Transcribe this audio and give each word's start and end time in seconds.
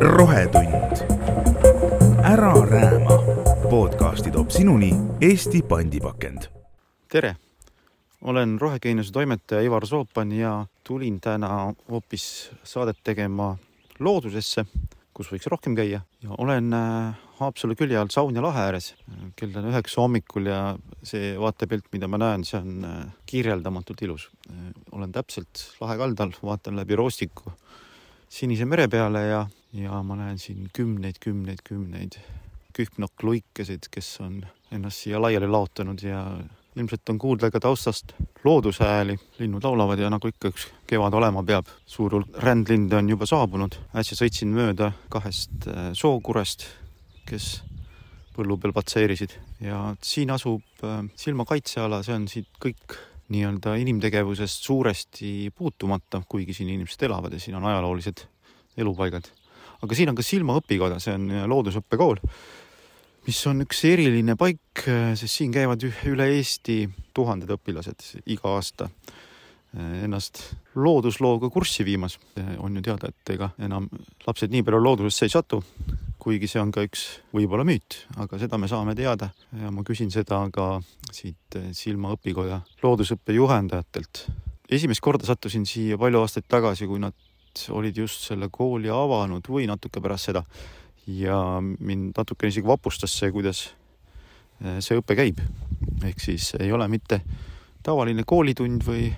rohetund. 0.00 0.96
ära 2.24 2.52
rääma. 2.70 3.22
podcasti 3.70 4.30
toob 4.30 4.50
sinuni 4.50 4.94
Eesti 5.20 5.62
pandipakend. 5.62 6.42
tere, 7.08 7.36
olen 8.22 8.60
Rohegeeniuse 8.60 9.12
toimetaja 9.12 9.60
Ivar 9.60 9.86
Soopan 9.86 10.32
ja 10.32 10.66
tulin 10.84 11.20
täna 11.20 11.74
hoopis 11.90 12.50
saadet 12.64 12.96
tegema 13.04 13.56
loodusesse, 13.98 14.64
kus 15.14 15.32
võiks 15.32 15.46
rohkem 15.46 15.74
käia 15.76 16.00
ja 16.22 16.30
olen 16.38 16.72
äh, 16.72 17.16
Haapsalu 17.36 17.76
külje 17.76 17.98
all 18.00 18.08
Saunja 18.12 18.42
lahe 18.42 18.62
ääres. 18.70 18.94
kell 19.36 19.56
on 19.60 19.68
üheksa 19.68 20.00
hommikul 20.00 20.46
ja 20.48 20.60
see 21.04 21.34
vaatepilt, 21.38 21.90
mida 21.92 22.08
ma 22.08 22.18
näen, 22.18 22.44
see 22.44 22.58
on 22.58 22.84
äh, 22.84 23.02
kirjeldamatult 23.26 24.02
ilus. 24.02 24.30
Äh, 24.50 24.70
olen 24.92 25.12
täpselt 25.12 25.66
lahe 25.80 25.98
kaldal, 26.00 26.32
vaatan 26.42 26.76
läbi 26.76 26.96
roostiku 26.96 27.52
Sinise 28.28 28.64
mere 28.66 28.88
peale 28.90 29.20
ja, 29.22 29.46
ja 29.72 30.02
ma 30.02 30.16
näen 30.18 30.38
siin 30.38 30.66
kümneid, 30.74 31.20
kümneid, 31.22 31.62
kümneid 31.64 32.18
kühmnokkluikesid, 32.76 33.86
kes 33.90 34.08
on 34.20 34.40
ennast 34.74 35.04
siia 35.04 35.20
laiali 35.22 35.48
laotanud 35.48 36.02
ja 36.02 36.24
ilmselt 36.76 37.08
on 37.08 37.18
kuulda 37.18 37.50
ka 37.50 37.60
taustast 37.62 38.12
loodushääli, 38.44 39.16
linnud 39.38 39.64
laulavad 39.64 40.02
ja 40.02 40.10
nagu 40.12 40.28
ikka 40.28 40.50
üks 40.52 40.66
kevad 40.90 41.14
olema 41.16 41.44
peab, 41.46 41.70
suur 41.86 42.18
hulk 42.18 42.36
rändlinde 42.42 42.98
on 42.98 43.08
juba 43.08 43.28
saabunud. 43.30 43.78
äsja 43.94 44.18
sõitsin 44.18 44.52
mööda 44.52 44.90
kahest 45.08 45.70
äh, 45.70 45.92
sookurest, 45.96 46.66
kes 47.26 47.48
põllu 48.36 48.58
peal 48.60 48.74
patseerisid 48.76 49.36
ja 49.64 49.80
siin 50.04 50.32
asub 50.34 50.84
äh, 50.84 51.02
silmakaitseala, 51.18 52.02
see 52.04 52.16
on 52.16 52.26
siit 52.30 52.50
kõik 52.62 52.98
nii-öelda 53.32 53.74
inimtegevusest 53.82 54.68
suuresti 54.68 55.50
puutumata, 55.56 56.20
kuigi 56.28 56.54
siin 56.54 56.70
inimesed 56.74 57.02
elavad 57.08 57.34
ja 57.34 57.40
siin 57.42 57.56
on 57.58 57.66
ajaloolised 57.66 58.22
elupaigad. 58.78 59.26
aga 59.82 59.94
siin 59.98 60.12
on 60.12 60.18
ka 60.18 60.22
silmaõpikoda, 60.22 61.00
see 61.02 61.16
on 61.16 61.26
loodusõppekool, 61.50 62.20
mis 63.26 63.40
on 63.50 63.64
üks 63.64 63.82
eriline 63.88 64.36
paik, 64.38 64.84
sest 65.18 65.32
siin 65.32 65.50
käivad 65.52 65.82
üle 65.82 66.28
Eesti 66.36 66.84
tuhanded 67.16 67.50
õpilased 67.56 68.06
iga 68.30 68.54
aasta 68.54 68.90
ennast 69.76 70.40
looduslooga 70.74 71.50
kurssi 71.52 71.84
viimas. 71.84 72.18
on 72.58 72.76
ju 72.76 72.82
teada, 72.82 73.08
et 73.08 73.30
ega 73.34 73.50
enam 73.58 73.88
lapsed 74.26 74.52
nii 74.52 74.62
palju 74.62 74.82
loodusesse 74.82 75.26
ei 75.26 75.34
satu, 75.34 75.62
kuigi 76.18 76.48
see 76.48 76.60
on 76.60 76.72
ka 76.72 76.84
üks 76.86 77.04
võib-olla 77.34 77.64
müüt, 77.66 78.00
aga 78.16 78.38
seda 78.38 78.58
me 78.58 78.68
saame 78.68 78.94
teada 78.98 79.30
ja 79.60 79.70
ma 79.70 79.84
küsin 79.86 80.10
seda 80.10 80.40
ka 80.52 80.80
siit 81.12 81.58
silmaõpikoja 81.76 82.60
loodusõppe 82.82 83.36
juhendajatelt. 83.36 84.26
esimest 84.70 85.00
korda 85.00 85.26
sattusin 85.26 85.66
siia 85.66 85.98
palju 85.98 86.20
aastaid 86.24 86.48
tagasi, 86.48 86.86
kui 86.86 86.98
nad 86.98 87.14
olid 87.70 87.96
just 87.96 88.26
selle 88.26 88.48
kooli 88.52 88.90
avanud 88.92 89.46
või 89.48 89.66
natuke 89.68 90.00
pärast 90.00 90.28
seda 90.30 90.42
ja 91.06 91.60
mind 91.62 92.16
natukene 92.16 92.50
isegi 92.50 92.66
vapustas 92.66 93.14
see, 93.18 93.30
kuidas 93.32 93.68
eh, 94.60 94.80
see 94.80 94.98
õpe 94.98 95.16
käib. 95.16 95.40
ehk 96.04 96.20
siis 96.20 96.54
ei 96.58 96.72
ole 96.72 96.88
mitte 96.88 97.20
tavaline 97.86 98.24
koolitund 98.26 98.82
või, 98.86 99.12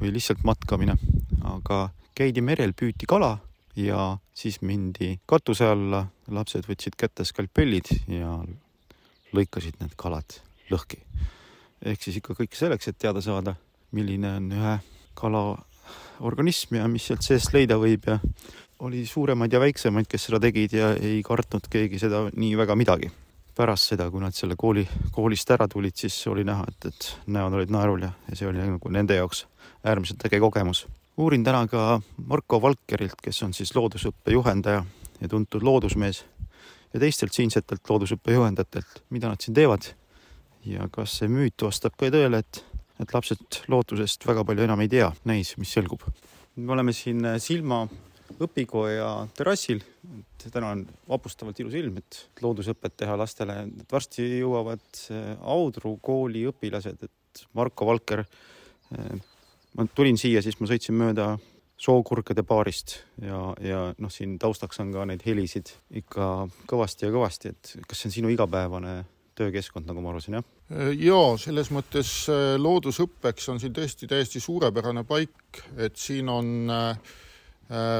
või 0.00 0.12
lihtsalt 0.14 0.44
matkamine, 0.46 0.96
aga 1.44 1.88
käidi 2.18 2.42
merel, 2.44 2.74
püüti 2.74 3.06
kala 3.08 3.36
ja 3.78 4.16
siis 4.34 4.60
mindi 4.62 5.14
katuse 5.26 5.68
alla, 5.70 6.04
lapsed 6.34 6.66
võtsid 6.68 6.96
kätte 6.98 7.26
skalpellid 7.26 7.90
ja 8.10 8.38
lõikasid 9.34 9.78
need 9.82 9.94
kalad 9.96 10.40
lõhki. 10.72 11.00
ehk 11.82 12.02
siis 12.02 12.18
ikka 12.18 12.34
kõik 12.34 12.56
selleks, 12.58 12.88
et 12.88 12.98
teada 12.98 13.20
saada, 13.22 13.54
milline 13.92 14.32
on 14.40 14.52
ühe 14.52 14.78
kala 15.14 15.42
organism 16.20 16.74
ja 16.80 16.88
mis 16.88 17.06
sealt 17.06 17.22
seest 17.22 17.54
leida 17.54 17.78
võib 17.78 18.06
ja 18.06 18.18
oli 18.84 19.04
suuremaid 19.06 19.52
ja 19.52 19.60
väiksemaid, 19.60 20.06
kes 20.10 20.28
seda 20.28 20.40
tegid 20.42 20.74
ja 20.74 20.92
ei 20.94 21.22
kartnud 21.26 21.66
keegi 21.70 21.98
seda 21.98 22.28
nii 22.34 22.56
väga 22.58 22.76
midagi. 22.78 23.10
Pärast 23.58 23.90
seda, 23.90 24.06
kui 24.10 24.22
nad 24.22 24.36
selle 24.36 24.54
kooli, 24.58 24.86
koolist 25.12 25.50
ära 25.50 25.66
tulid, 25.68 25.96
siis 25.98 26.20
oli 26.30 26.46
näha, 26.46 26.64
et, 26.70 26.92
et 26.92 27.10
näod 27.34 27.58
olid 27.58 27.74
naerul 27.74 28.06
ja, 28.06 28.12
ja 28.30 28.38
see 28.38 28.48
oli 28.48 28.62
nagu 28.62 28.94
nende 28.94 29.18
jaoks 29.18 29.46
äärmiselt 29.82 30.24
äge 30.28 30.40
kogemus 30.42 30.86
uurin 31.18 31.44
täna 31.44 31.66
ka 31.66 32.00
Marko 32.26 32.62
Valkerilt, 32.62 33.18
kes 33.22 33.42
on 33.42 33.54
siis 33.54 33.74
loodusõppe 33.74 34.32
juhendaja 34.32 34.84
ja 35.20 35.28
tuntud 35.28 35.64
loodusmees 35.66 36.22
ja 36.94 37.00
teistelt 37.02 37.34
siinsetelt 37.34 37.90
loodusõppe 37.90 38.36
juhendajatelt, 38.36 39.02
mida 39.10 39.30
nad 39.32 39.42
siin 39.42 39.56
teevad 39.58 39.90
ja 40.66 40.86
kas 40.94 41.18
see 41.18 41.30
müüt 41.32 41.66
vastab 41.66 41.96
ka 41.98 42.10
tõele, 42.14 42.42
et, 42.44 42.62
et 43.02 43.14
lapsed 43.14 43.62
lootusest 43.68 44.26
väga 44.30 44.44
palju 44.46 44.68
enam 44.68 44.84
ei 44.84 44.92
tea, 44.92 45.10
näis, 45.26 45.56
mis 45.58 45.74
selgub. 45.74 46.06
me 46.56 46.72
oleme 46.72 46.92
siin 46.92 47.26
Silma 47.38 47.86
õpikoja 48.36 49.08
terrassil, 49.36 49.80
täna 50.42 50.72
on 50.74 50.84
vapustavalt 51.08 51.58
ilus 51.62 51.76
ilm, 51.78 51.98
et 52.00 52.20
loodusõpet 52.42 52.96
teha 53.02 53.16
lastele, 53.18 53.60
et 53.82 53.92
varsti 53.92 54.26
jõuavad 54.38 55.02
Audru 55.56 55.96
kooli 56.02 56.46
õpilased, 56.50 57.08
et 57.08 57.44
Marko 57.56 57.86
Valker 57.88 58.24
ma 59.76 59.86
tulin 59.94 60.18
siia, 60.18 60.42
siis 60.42 60.58
ma 60.60 60.68
sõitsin 60.70 60.96
mööda 60.98 61.32
sookurgede 61.78 62.42
baarist. 62.46 62.96
Ja, 63.22 63.52
ja 63.62 63.82
noh, 63.98 64.10
siin 64.12 64.38
taustaks 64.42 64.80
on 64.82 64.90
ka 64.94 65.06
neid 65.08 65.22
helisid 65.26 65.70
ikka 66.00 66.48
kõvasti 66.70 67.06
ja 67.06 67.14
kõvasti, 67.14 67.54
et 67.54 67.74
kas 67.86 68.02
see 68.02 68.10
on 68.10 68.16
sinu 68.16 68.32
igapäevane 68.34 69.00
töökeskkond, 69.38 69.86
nagu 69.86 70.02
ma 70.02 70.10
aru 70.10 70.22
saan, 70.22 70.40
jah? 70.40 70.54
ja 70.98 71.20
selles 71.40 71.70
mõttes 71.72 72.10
loodusõppeks 72.58 73.46
on 73.52 73.62
siin 73.62 73.72
tõesti 73.76 74.08
täiesti 74.10 74.42
suurepärane 74.42 75.04
paik, 75.08 75.62
et 75.78 75.96
siin 75.96 76.28
on 76.32 76.50
äh, 76.74 76.98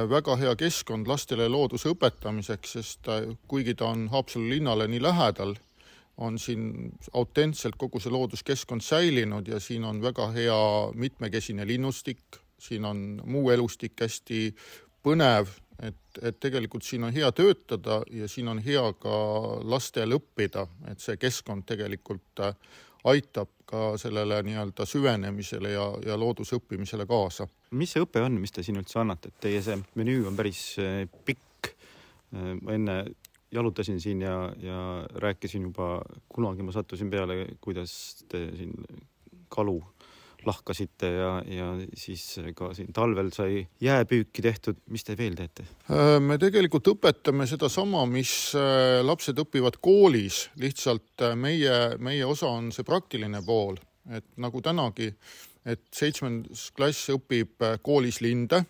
väga 0.08 0.36
hea 0.40 0.54
keskkond 0.56 1.08
lastele 1.10 1.44
looduse 1.48 1.90
õpetamiseks, 1.92 2.70
sest 2.78 3.10
kuigi 3.48 3.74
ta 3.76 3.90
on 3.92 4.06
Haapsalu 4.08 4.48
linnale 4.54 4.86
nii 4.88 5.02
lähedal 5.04 5.52
on 6.18 6.38
siin 6.38 6.92
autentselt 7.12 7.76
kogu 7.78 8.00
see 8.02 8.12
looduskeskkond 8.12 8.82
säilinud 8.82 9.48
ja 9.48 9.60
siin 9.62 9.84
on 9.84 10.02
väga 10.02 10.30
hea 10.34 10.58
mitmekesine 10.94 11.66
linnustik, 11.66 12.40
siin 12.58 12.84
on 12.84 13.22
muu 13.24 13.50
elustik 13.54 14.00
hästi 14.00 14.48
põnev, 15.04 15.52
et, 15.82 16.00
et 16.22 16.40
tegelikult 16.40 16.82
siin 16.82 17.06
on 17.06 17.14
hea 17.14 17.30
töötada 17.32 18.00
ja 18.10 18.28
siin 18.28 18.50
on 18.50 18.58
hea 18.58 18.82
ka 18.98 19.14
lastel 19.62 20.16
õppida, 20.18 20.66
et 20.90 21.00
see 21.00 21.16
keskkond 21.16 21.68
tegelikult 21.68 22.42
äh, 22.42 22.56
aitab 23.04 23.50
ka 23.68 23.92
sellele 24.00 24.40
nii-öelda 24.42 24.86
süvenemisele 24.88 25.70
ja, 25.74 25.84
ja 26.06 26.16
loodusõppimisele 26.18 27.06
kaasa. 27.06 27.48
mis 27.70 27.92
see 27.92 28.02
õpe 28.02 28.22
on, 28.24 28.38
mis 28.40 28.52
te 28.52 28.64
siin 28.64 28.80
üldse 28.80 29.00
annate, 29.02 29.28
et 29.28 29.40
teie 29.44 29.62
see 29.62 29.76
menüü 29.98 30.26
on 30.28 30.36
päris 30.36 30.62
äh, 30.82 31.04
pikk. 31.24 31.72
Äh, 32.34 32.54
ma 32.62 32.74
enne 32.74 32.96
jalutasin 33.52 34.00
siin 34.00 34.22
ja, 34.24 34.52
ja 34.60 34.80
rääkisin 35.14 35.68
juba, 35.68 36.02
kunagi 36.28 36.64
ma 36.64 36.72
sattusin 36.72 37.10
peale, 37.10 37.44
kuidas 37.60 38.24
te 38.28 38.48
siin 38.56 38.74
kalu 39.48 39.78
lahkasite 40.46 41.10
ja, 41.12 41.30
ja 41.50 41.68
siis 41.98 42.24
ka 42.56 42.70
siin 42.76 42.92
talvel 42.94 43.32
sai 43.34 43.64
jääpüüki 43.82 44.44
tehtud. 44.44 44.80
mis 44.92 45.04
te 45.04 45.16
veel 45.18 45.36
teete? 45.38 45.66
Äh, 45.90 46.16
me 46.22 46.38
tegelikult 46.38 46.92
õpetame 46.94 47.48
sedasama, 47.50 48.04
mis 48.10 48.32
äh, 48.58 49.00
lapsed 49.04 49.38
õpivad 49.44 49.80
koolis, 49.82 50.48
lihtsalt 50.60 51.26
äh, 51.26 51.36
meie, 51.36 51.98
meie 51.98 52.26
osa 52.26 52.50
on 52.54 52.72
see 52.74 52.86
praktiline 52.86 53.42
pool, 53.46 53.78
et 54.10 54.26
nagu 54.40 54.62
tänagi, 54.64 55.12
et 55.68 55.84
seitsmendas 55.92 56.70
klass 56.76 57.10
õpib 57.12 57.64
koolis 57.84 58.22
linde 58.24 58.64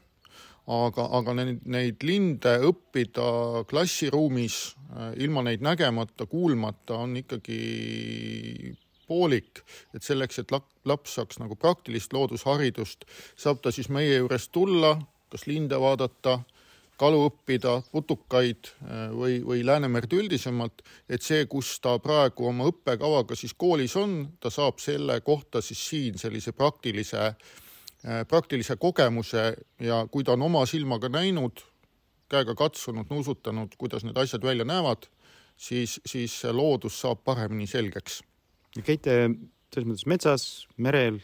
aga, 0.68 1.06
aga 1.18 1.34
neid, 1.38 1.62
neid 1.70 2.04
linde 2.06 2.54
õppida 2.68 3.64
klassiruumis 3.68 4.58
äh, 4.92 5.12
ilma 5.24 5.44
neid 5.46 5.64
nägemata, 5.64 6.28
kuulmata 6.28 7.00
on 7.04 7.16
ikkagi 7.22 7.60
poolik, 9.08 9.62
et 9.96 10.04
selleks, 10.04 10.42
et 10.42 10.54
laps 10.88 11.16
saaks 11.18 11.40
nagu 11.42 11.56
praktilist 11.56 12.12
loodusharidust, 12.12 13.08
saab 13.36 13.62
ta 13.64 13.72
siis 13.74 13.88
meie 13.88 14.20
juures 14.20 14.48
tulla, 14.54 14.94
kas 15.32 15.46
linde 15.48 15.80
vaadata, 15.80 16.38
kalu 16.98 17.22
õppida, 17.28 17.76
putukaid 17.92 18.70
äh, 18.82 19.06
või, 19.14 19.38
või 19.46 19.62
Läänemerd 19.66 20.12
üldisemalt, 20.18 20.82
et 21.08 21.22
see, 21.22 21.46
kus 21.50 21.76
ta 21.84 21.94
praegu 22.02 22.48
oma 22.50 22.66
õppekavaga 22.72 23.38
siis 23.38 23.54
koolis 23.54 23.94
on, 24.00 24.20
ta 24.40 24.50
saab 24.50 24.82
selle 24.82 25.20
kohta 25.26 25.62
siis 25.62 25.84
siin 25.92 26.18
sellise 26.18 26.52
praktilise 26.58 27.28
äh, 27.28 28.24
praktilise 28.28 28.76
kogemuse 28.76 29.52
ja 29.84 30.04
kui 30.10 30.26
ta 30.26 30.34
on 30.34 30.48
oma 30.48 30.64
silmaga 30.66 31.10
näinud, 31.12 31.62
käega 32.28 32.54
katsunud, 32.58 33.06
nuusutanud, 33.10 33.78
kuidas 33.78 34.04
need 34.04 34.18
asjad 34.18 34.42
välja 34.44 34.66
näevad, 34.68 35.06
siis, 35.56 36.00
siis 36.06 36.42
loodus 36.52 37.00
saab 37.00 37.22
paremini 37.24 37.66
selgeks. 37.66 38.22
Käite 38.86 39.14
selles 39.74 39.88
mõttes 39.88 40.08
metsas, 40.10 40.44
merel? 40.76 41.20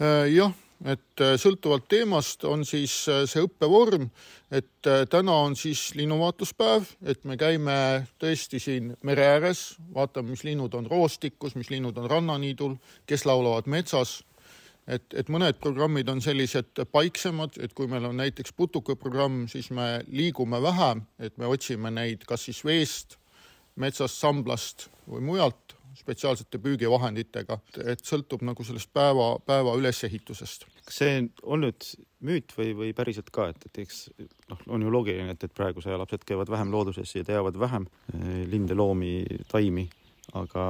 Äh, 0.00 0.28
jah, 0.32 0.54
et 0.84 1.22
äh, 1.22 1.34
sõltuvalt 1.40 1.86
teemast 1.90 2.46
on 2.48 2.66
siis 2.68 2.94
see 3.06 3.44
õppevorm, 3.44 4.08
et 4.52 4.90
täna 5.10 5.36
on 5.46 5.54
siis 5.56 5.92
linnuvaatuspäev, 5.96 6.90
et 7.08 7.22
me 7.24 7.38
käime 7.40 7.76
tõesti 8.20 8.60
siin 8.60 8.90
mere 9.06 9.28
ääres, 9.36 9.62
vaatame, 9.94 10.34
mis 10.34 10.44
linnud 10.44 10.74
on 10.76 10.90
roostikus, 10.90 11.56
mis 11.56 11.70
linnud 11.72 11.96
on 11.98 12.10
rannaniidul, 12.10 12.76
kes 13.08 13.24
laulavad 13.28 13.70
metsas 13.70 14.20
et, 14.86 15.04
et 15.14 15.30
mõned 15.30 15.58
programmid 15.62 16.10
on 16.10 16.22
sellised 16.24 16.82
paiksemad, 16.92 17.58
et 17.62 17.74
kui 17.76 17.88
meil 17.90 18.06
on 18.08 18.18
näiteks 18.18 18.54
putukaprogramm, 18.56 19.46
siis 19.50 19.70
me 19.74 20.02
liigume 20.10 20.62
vähem, 20.62 21.04
et 21.22 21.36
me 21.38 21.50
otsime 21.50 21.92
neid 21.94 22.26
kas 22.28 22.48
siis 22.48 22.62
veest, 22.66 23.18
metsast, 23.76 24.18
samblast 24.20 24.88
või 25.08 25.22
mujalt 25.30 25.76
spetsiaalsete 25.98 26.58
püügivahenditega, 26.62 27.58
et 27.92 28.04
sõltub 28.06 28.44
nagu 28.46 28.64
sellest 28.64 28.90
päeva, 28.94 29.34
päeva 29.46 29.74
ülesehitusest. 29.78 30.66
kas 30.86 30.98
see 31.02 31.20
on 31.42 31.64
nüüd 31.66 31.86
müüt 32.26 32.54
või, 32.56 32.72
või 32.78 32.92
päriselt 32.96 33.30
ka, 33.34 33.48
et, 33.52 33.66
et 33.66 33.82
eks 33.84 34.04
noh, 34.50 34.60
on 34.72 34.84
ju 34.84 34.92
loogiline, 34.92 35.34
et, 35.34 35.44
et 35.44 35.54
praeguse 35.54 35.90
aja 35.90 35.98
lapsed 36.00 36.24
käivad 36.28 36.50
vähem 36.50 36.70
looduses 36.72 37.14
ja 37.16 37.24
teavad 37.26 37.58
vähem 37.58 37.88
eh, 38.14 38.44
linde, 38.50 38.76
loomi, 38.78 39.22
taimi, 39.50 39.88
aga 40.38 40.66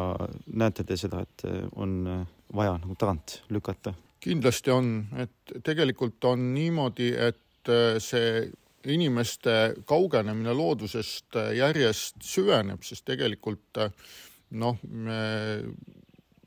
näete 0.47 0.87
te 0.89 0.97
seda, 1.01 1.23
et 1.27 1.47
eh, 1.49 1.61
on 1.77 2.01
eh, 2.07 2.25
vaja 2.57 2.79
nagu 2.81 2.97
tagant 2.99 3.43
lükata? 3.53 3.95
kindlasti 4.23 4.71
on, 4.71 4.91
et 5.19 5.57
tegelikult 5.67 6.23
on 6.31 6.53
niimoodi, 6.55 7.09
et 7.19 7.71
see 8.03 8.45
inimeste 8.87 9.55
kaugenemine 9.87 10.53
loodusest 10.55 11.39
järjest 11.59 12.23
süveneb, 12.23 12.85
sest 12.87 13.03
tegelikult 13.07 13.81
noh, 14.53 14.79
me, 14.83 15.21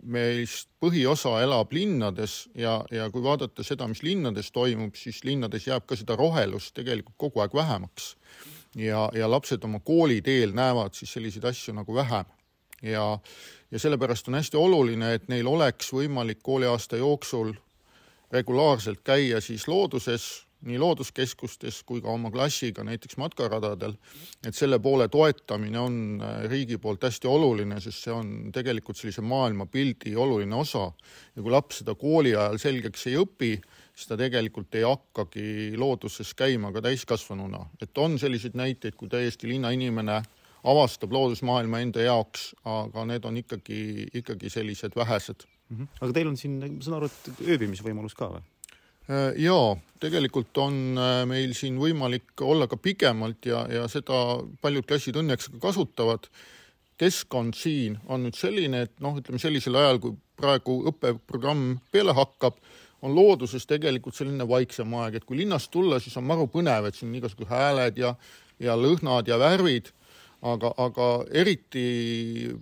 meist 0.06 0.70
põhiosa 0.82 1.40
elab 1.44 1.74
linnades 1.74 2.46
ja, 2.58 2.78
ja 2.94 3.08
kui 3.12 3.24
vaadata 3.26 3.64
seda, 3.66 3.88
mis 3.90 4.04
linnades 4.06 4.52
toimub, 4.54 4.96
siis 5.00 5.24
linnades 5.26 5.68
jääb 5.68 5.88
ka 5.90 5.98
seda 5.98 6.18
rohelust 6.20 6.76
tegelikult 6.78 7.18
kogu 7.18 7.42
aeg 7.44 7.54
vähemaks. 7.58 8.16
ja, 8.76 9.10
ja 9.14 9.30
lapsed 9.32 9.64
oma 9.64 9.80
kooliteel 9.80 10.54
näevad 10.54 10.94
siis 10.94 11.14
selliseid 11.14 11.46
asju 11.46 11.74
nagu 11.74 11.96
vähem. 11.96 12.26
ja, 12.82 13.20
ja 13.72 13.80
sellepärast 13.80 14.28
on 14.28 14.40
hästi 14.40 14.58
oluline, 14.58 15.14
et 15.14 15.28
neil 15.28 15.48
oleks 15.48 15.94
võimalik 15.94 16.44
kooliaasta 16.44 16.98
jooksul 16.98 17.54
regulaarselt 18.32 19.02
käia 19.04 19.42
siis 19.42 19.68
looduses 19.68 20.45
nii 20.66 20.80
looduskeskustes 20.82 21.82
kui 21.88 22.02
ka 22.04 22.12
oma 22.14 22.32
klassiga 22.34 22.84
näiteks 22.86 23.18
matkaradadel, 23.22 23.96
et 24.46 24.58
selle 24.58 24.80
poole 24.84 25.08
toetamine 25.12 25.80
on 25.80 25.98
äh, 26.22 26.46
riigi 26.52 26.80
poolt 26.82 27.06
hästi 27.06 27.30
oluline, 27.30 27.80
sest 27.84 28.08
see 28.08 28.14
on 28.14 28.32
tegelikult 28.56 29.00
sellise 29.00 29.24
maailmapildi 29.26 30.16
oluline 30.16 30.56
osa. 30.56 30.92
ja 31.36 31.42
kui 31.42 31.52
laps 31.52 31.82
seda 31.82 31.96
kooli 31.96 32.36
ajal 32.36 32.58
selgeks 32.62 33.08
ei 33.12 33.20
õpi, 33.22 33.52
siis 33.96 34.10
ta 34.10 34.18
tegelikult 34.20 34.76
ei 34.76 34.86
hakkagi 34.88 35.76
looduses 35.78 36.34
käima 36.34 36.72
ka 36.74 36.82
täiskasvanuna. 36.82 37.66
et 37.82 37.98
on 37.98 38.20
selliseid 38.20 38.58
näiteid, 38.58 38.96
kui 38.96 39.10
täiesti 39.10 39.48
linnainimene 39.48 40.22
avastab 40.66 41.14
loodusmaailma 41.14 41.82
enda 41.84 42.06
jaoks, 42.06 42.54
aga 42.66 43.06
need 43.06 43.26
on 43.30 43.38
ikkagi, 43.38 44.08
ikkagi 44.22 44.50
sellised 44.50 44.98
vähesed 44.98 45.46
mm. 45.70 45.78
-hmm. 45.78 45.88
aga 46.02 46.14
teil 46.14 46.28
on 46.28 46.38
siin, 46.38 46.60
ma 46.60 46.82
saan 46.82 46.98
aru, 46.98 47.10
et 47.12 47.48
ööbimisvõimalus 47.54 48.18
ka 48.18 48.32
või? 48.34 48.44
Äh, 49.06 49.36
jaa, 49.38 49.76
tegelikult 50.02 50.58
on 50.58 50.98
äh, 50.98 51.20
meil 51.30 51.52
siin 51.54 51.76
võimalik 51.78 52.42
olla 52.42 52.66
ka 52.66 52.78
pikemalt 52.82 53.46
ja, 53.46 53.60
ja 53.70 53.84
seda 53.92 54.40
paljud 54.66 54.88
klassid 54.90 55.20
õnneks 55.22 55.52
ka 55.54 55.60
kasutavad. 55.68 56.26
keskkond 56.98 57.54
siin 57.60 58.00
on 58.08 58.24
nüüd 58.24 58.38
selline, 58.40 58.86
et 58.88 58.94
noh, 59.04 59.18
ütleme 59.20 59.38
sellisel 59.38 59.76
ajal, 59.76 60.00
kui 60.00 60.16
praegu 60.40 60.80
õppeprogramm 60.90 61.76
peale 61.92 62.16
hakkab, 62.16 62.56
on 63.04 63.14
looduses 63.14 63.68
tegelikult 63.70 64.16
selline 64.16 64.48
vaiksem 64.48 64.94
aeg, 64.98 65.20
et 65.20 65.26
kui 65.28 65.38
linnast 65.38 65.70
tulla, 65.72 66.00
siis 66.00 66.16
on 66.18 66.26
maru 66.26 66.48
põnev, 66.50 66.88
et 66.88 66.96
siin 66.96 67.14
igasugused 67.14 67.52
hääled 67.52 68.00
ja, 68.02 68.16
ja 68.64 68.78
lõhnad 68.80 69.28
ja 69.30 69.38
värvid, 69.38 69.92
aga, 70.42 70.72
aga 70.82 71.12
eriti 71.30 71.86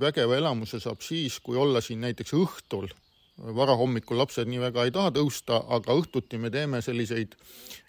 vägeva 0.02 0.42
elamuse 0.42 0.82
saab 0.82 1.06
siis, 1.06 1.40
kui 1.40 1.56
olla 1.56 1.80
siin 1.80 2.04
näiteks 2.04 2.36
õhtul 2.36 2.90
varahommikul 3.38 4.18
lapsed 4.18 4.50
nii 4.50 4.62
väga 4.62 4.86
ei 4.86 4.92
taha 4.94 5.12
tõusta, 5.16 5.58
aga 5.76 5.96
õhtuti 5.98 6.38
me 6.42 6.52
teeme 6.54 6.82
selliseid 6.86 7.34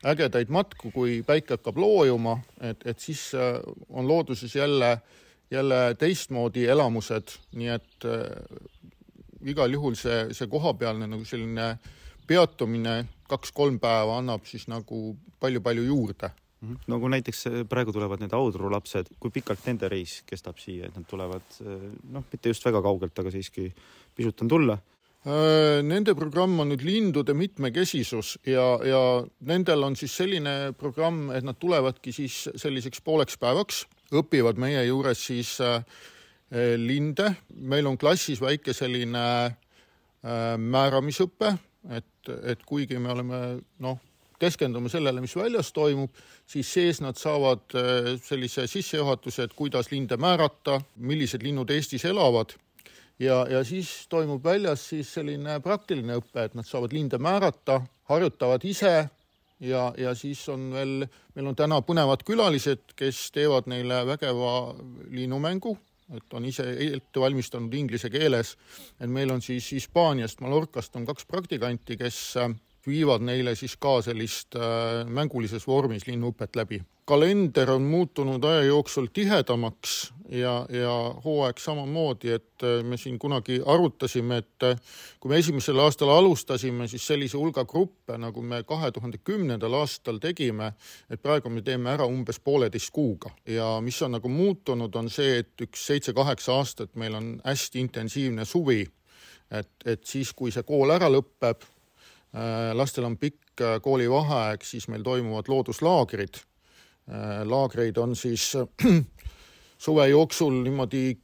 ägedaid 0.08 0.52
matku, 0.52 0.90
kui 0.94 1.20
päike 1.26 1.58
hakkab 1.58 1.78
loojuma, 1.80 2.38
et, 2.64 2.86
et 2.88 3.00
siis 3.00 3.26
äh, 3.36 3.58
on 3.90 4.08
looduses 4.08 4.54
jälle, 4.56 4.96
jälle 5.52 5.80
teistmoodi 6.00 6.64
elamused, 6.72 7.34
nii 7.60 7.74
et 7.76 8.08
äh, 8.08 8.24
igal 9.44 9.76
juhul 9.76 9.98
see, 10.00 10.30
see 10.32 10.48
kohapealne 10.48 11.08
nagu 11.10 11.28
selline 11.28 11.74
peatumine 12.26 13.02
kaks-kolm 13.28 13.76
päeva 13.82 14.16
annab 14.22 14.48
siis 14.48 14.64
nagu 14.72 15.12
palju-palju 15.40 15.84
juurde 15.84 16.30
mhm. 16.64 16.80
no 16.88 17.00
kui 17.02 17.12
näiteks 17.12 17.46
äh, 17.50 17.60
praegu 17.68 17.92
tulevad 17.92 18.24
need 18.24 18.32
Audru 18.32 18.72
lapsed, 18.72 19.12
kui 19.20 19.34
pikalt 19.34 19.68
nende 19.68 19.92
reis 19.92 20.22
kestab 20.24 20.56
siia, 20.62 20.88
et 20.88 20.96
nad 20.96 21.04
tulevad 21.10 21.60
äh, 21.60 21.86
noh, 22.16 22.24
mitte 22.32 22.48
just 22.48 22.64
väga 22.64 22.80
kaugelt, 22.88 23.18
aga 23.20 23.36
siiski 23.36 23.68
pisut 24.16 24.40
on 24.40 24.52
tulla 24.56 24.80
nende 25.24 26.12
programm 26.12 26.58
on 26.60 26.68
nüüd 26.68 26.82
lindude 26.84 27.32
mitmekesisus 27.36 28.34
ja, 28.44 28.64
ja 28.84 29.00
nendel 29.48 29.86
on 29.86 29.96
siis 29.96 30.12
selline 30.20 30.74
programm, 30.76 31.30
et 31.32 31.44
nad 31.46 31.56
tulevadki 31.56 32.12
siis 32.12 32.42
selliseks 32.60 33.00
pooleks 33.00 33.38
päevaks, 33.40 33.84
õpivad 34.12 34.60
meie 34.60 34.82
juures 34.84 35.22
siis 35.30 35.56
linde, 36.52 37.30
meil 37.56 37.88
on 37.88 37.96
klassis 37.98 38.42
väike 38.42 38.74
selline 38.76 39.24
määramisõpe, 40.60 41.54
et, 41.96 42.34
et 42.44 42.66
kuigi 42.68 43.00
me 43.00 43.14
oleme 43.14 43.40
noh, 43.84 43.96
keskendume 44.40 44.92
sellele, 44.92 45.22
mis 45.24 45.36
väljas 45.38 45.72
toimub, 45.72 46.12
siis 46.44 46.68
sees 46.68 47.00
nad 47.00 47.16
saavad 47.16 47.64
sellise 48.26 48.66
sissejuhatuse, 48.68 49.48
et 49.48 49.56
kuidas 49.56 49.88
linde 49.92 50.20
määrata, 50.20 50.82
millised 51.00 51.44
linnud 51.46 51.72
Eestis 51.72 52.04
elavad 52.12 52.52
ja, 53.18 53.44
ja 53.50 53.64
siis 53.64 54.06
toimub 54.08 54.44
väljas 54.44 54.88
siis 54.88 55.12
selline 55.14 55.58
praktiline 55.64 56.18
õpe, 56.20 56.48
et 56.48 56.54
nad 56.54 56.66
saavad 56.66 56.92
linde 56.92 57.18
määrata, 57.18 57.80
harjutavad 58.10 58.64
ise 58.64 58.94
ja, 59.60 59.86
ja 59.98 60.14
siis 60.18 60.42
on 60.48 60.68
veel, 60.74 61.06
meil 61.34 61.50
on 61.50 61.56
täna 61.58 61.80
põnevad 61.86 62.24
külalised, 62.26 62.94
kes 62.98 63.26
teevad 63.34 63.68
neile 63.70 64.02
vägeva 64.08 64.74
linnumängu, 65.14 65.76
et 66.14 66.36
on 66.36 66.44
ise 66.44 66.66
ette 66.90 67.20
valmistanud 67.20 67.74
inglise 67.74 68.10
keeles. 68.12 68.56
et 69.00 69.10
meil 69.10 69.30
on 69.30 69.42
siis 69.42 69.70
Hispaaniast, 69.72 70.40
Mallorcast 70.40 70.96
on 70.96 71.06
kaks 71.06 71.26
praktikanti, 71.26 71.96
kes 71.96 72.36
viivad 72.86 73.24
neile 73.24 73.54
siis 73.58 73.76
ka 73.80 74.00
sellist 74.02 74.56
äh, 74.56 75.04
mängulises 75.08 75.66
vormis 75.66 76.06
linnuõpet 76.08 76.56
läbi 76.56 76.82
kalender 77.04 77.70
on 77.70 77.82
muutunud 77.82 78.44
aja 78.44 78.62
jooksul 78.62 79.06
tihedamaks 79.12 80.12
ja, 80.28 80.66
ja 80.68 81.14
hooaeg 81.24 81.58
samamoodi, 81.58 82.30
et 82.30 82.62
äh, 82.62 82.84
me 82.84 82.96
siin 82.96 83.18
kunagi 83.18 83.60
arutasime, 83.66 84.38
et 84.40 84.62
äh, 84.62 84.80
kui 85.20 85.28
me 85.28 85.38
esimesel 85.38 85.78
aastal 85.84 86.08
alustasime, 86.08 86.88
siis 86.88 87.06
sellise 87.06 87.36
hulga 87.36 87.64
gruppe, 87.68 88.16
nagu 88.18 88.42
me 88.42 88.62
kahe 88.64 88.90
tuhande 88.92 89.20
kümnendal 89.24 89.76
aastal 89.80 90.18
tegime, 90.22 90.72
et 91.10 91.22
praegu 91.22 91.52
me 91.52 91.62
teeme 91.62 91.92
ära 91.92 92.08
umbes 92.08 92.40
pooleteist 92.40 92.92
kuuga 92.92 93.34
ja 93.46 93.68
mis 93.84 94.00
on 94.02 94.16
nagu 94.16 94.28
muutunud, 94.28 94.96
on 94.96 95.12
see, 95.12 95.38
et 95.44 95.68
üks 95.68 95.86
seitse-kaheksa 95.90 96.56
aastat 96.56 96.96
meil 96.96 97.20
on 97.20 97.34
hästi 97.44 97.84
intensiivne 97.84 98.44
suvi. 98.44 98.86
et, 99.50 99.70
et 99.84 100.04
siis, 100.04 100.32
kui 100.32 100.50
see 100.50 100.62
kool 100.66 100.90
ära 100.90 101.06
lõpeb, 101.12 101.62
lastel 102.74 103.04
on 103.06 103.14
pikk 103.14 103.62
koolivaheaeg, 103.82 104.64
siis 104.66 104.88
meil 104.90 105.04
toimuvad 105.06 105.46
looduslaagrid 105.48 106.40
Äh, 107.04 107.42
laagreid 107.44 107.98
on 108.00 108.16
siis 108.16 108.54
suve 109.84 110.06
jooksul 110.08 110.62
niimoodi 110.64 111.18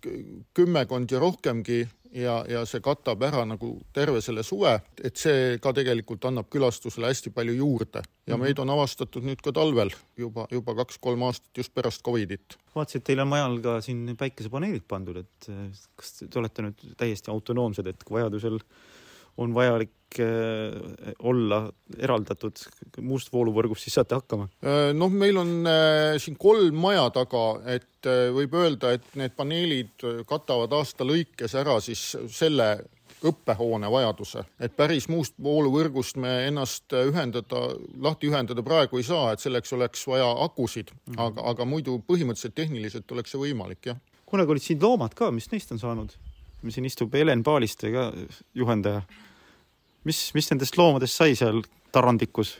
kümmekond 0.55 1.15
ja 1.15 1.21
rohkemgi 1.23 1.79
ja, 2.21 2.35
ja 2.45 2.67
see 2.69 2.83
katab 2.85 3.23
ära 3.25 3.47
nagu 3.49 3.71
terve 3.97 4.21
selle 4.21 4.45
suve, 4.45 4.75
et 5.01 5.17
see 5.17 5.57
ka 5.63 5.73
tegelikult 5.73 6.27
annab 6.29 6.51
külastusele 6.53 7.09
hästi 7.09 7.33
palju 7.33 7.55
juurde 7.63 8.03
ja 8.03 8.37
mhm. 8.37 8.45
meid 8.45 8.61
on 8.61 8.75
avastatud 8.77 9.25
nüüd 9.25 9.41
ka 9.41 9.55
talvel 9.57 9.95
juba, 10.21 10.45
juba 10.53 10.77
kaks-kolm 10.83 11.25
aastat 11.31 11.63
just 11.63 11.73
pärast 11.73 12.05
Covidit. 12.05 12.59
vaatasin, 12.77 13.01
et 13.01 13.09
teil 13.09 13.25
on 13.25 13.33
majal 13.33 13.57
ka 13.65 13.79
siin 13.81 14.05
päikesepaneelid 14.21 14.85
pandud, 14.85 15.25
et 15.25 15.51
kas 15.97 16.13
te 16.21 16.43
olete 16.43 16.69
nüüd 16.69 16.89
täiesti 17.01 17.33
autonoomsed, 17.33 17.89
et 17.89 18.05
kui 18.05 18.21
vajadusel 18.21 18.61
on 19.41 19.55
vajalik 19.55 20.21
äh, 20.21 21.15
olla 21.19 21.63
eraldatud 21.99 22.61
muust 23.01 23.33
vooluvõrgust, 23.33 23.87
siis 23.87 23.97
saate 23.99 24.19
hakkama? 24.19 24.49
Äh, 24.65 24.91
noh, 24.97 25.13
meil 25.13 25.41
on 25.41 25.53
äh, 25.69 26.19
siin 26.21 26.37
kolm 26.41 26.77
maja 26.81 27.09
taga, 27.15 27.45
et 27.73 28.09
võib 28.35 28.55
öelda, 28.57 28.95
et 28.97 29.05
need 29.21 29.35
paneelid 29.37 30.25
katavad 30.29 30.73
aasta 30.73 31.05
lõikes 31.05 31.53
ära 31.61 31.75
siis 31.85 32.15
selle 32.33 32.71
õppehoone 33.29 33.91
vajaduse, 33.93 34.47
et 34.65 34.73
päris 34.77 35.05
muust 35.13 35.35
vooluvõrgust 35.45 36.17
me 36.21 36.31
ennast 36.47 36.95
ühendada, 36.97 37.67
lahti 38.01 38.31
ühendada 38.31 38.65
praegu 38.65 38.97
ei 38.97 39.05
saa, 39.05 39.35
et 39.35 39.45
selleks 39.45 39.77
oleks 39.77 40.07
vaja 40.09 40.31
akusid 40.47 40.95
mm, 40.95 41.03
-hmm. 41.13 41.21
aga, 41.27 41.45
aga 41.53 41.69
muidu 41.69 41.99
põhimõtteliselt 42.09 42.57
tehniliselt 42.57 43.13
oleks 43.13 43.37
see 43.37 43.43
võimalik, 43.43 43.93
jah. 43.93 44.01
kunagi 44.25 44.57
olid 44.57 44.65
siin 44.65 44.81
loomad 44.81 45.15
ka, 45.15 45.29
mis 45.31 45.51
neist 45.53 45.73
on 45.77 45.83
saanud? 45.83 46.17
siin 46.69 46.85
istub 46.85 47.15
Helen 47.15 47.43
Paaliste 47.43 47.93
ka 47.93 48.11
juhendaja 48.55 49.03
mis, 50.05 50.31
mis 50.35 50.51
nendest 50.53 50.79
loomadest 50.81 51.21
sai 51.21 51.37
seal 51.39 51.63
Tarandikus? 51.93 52.57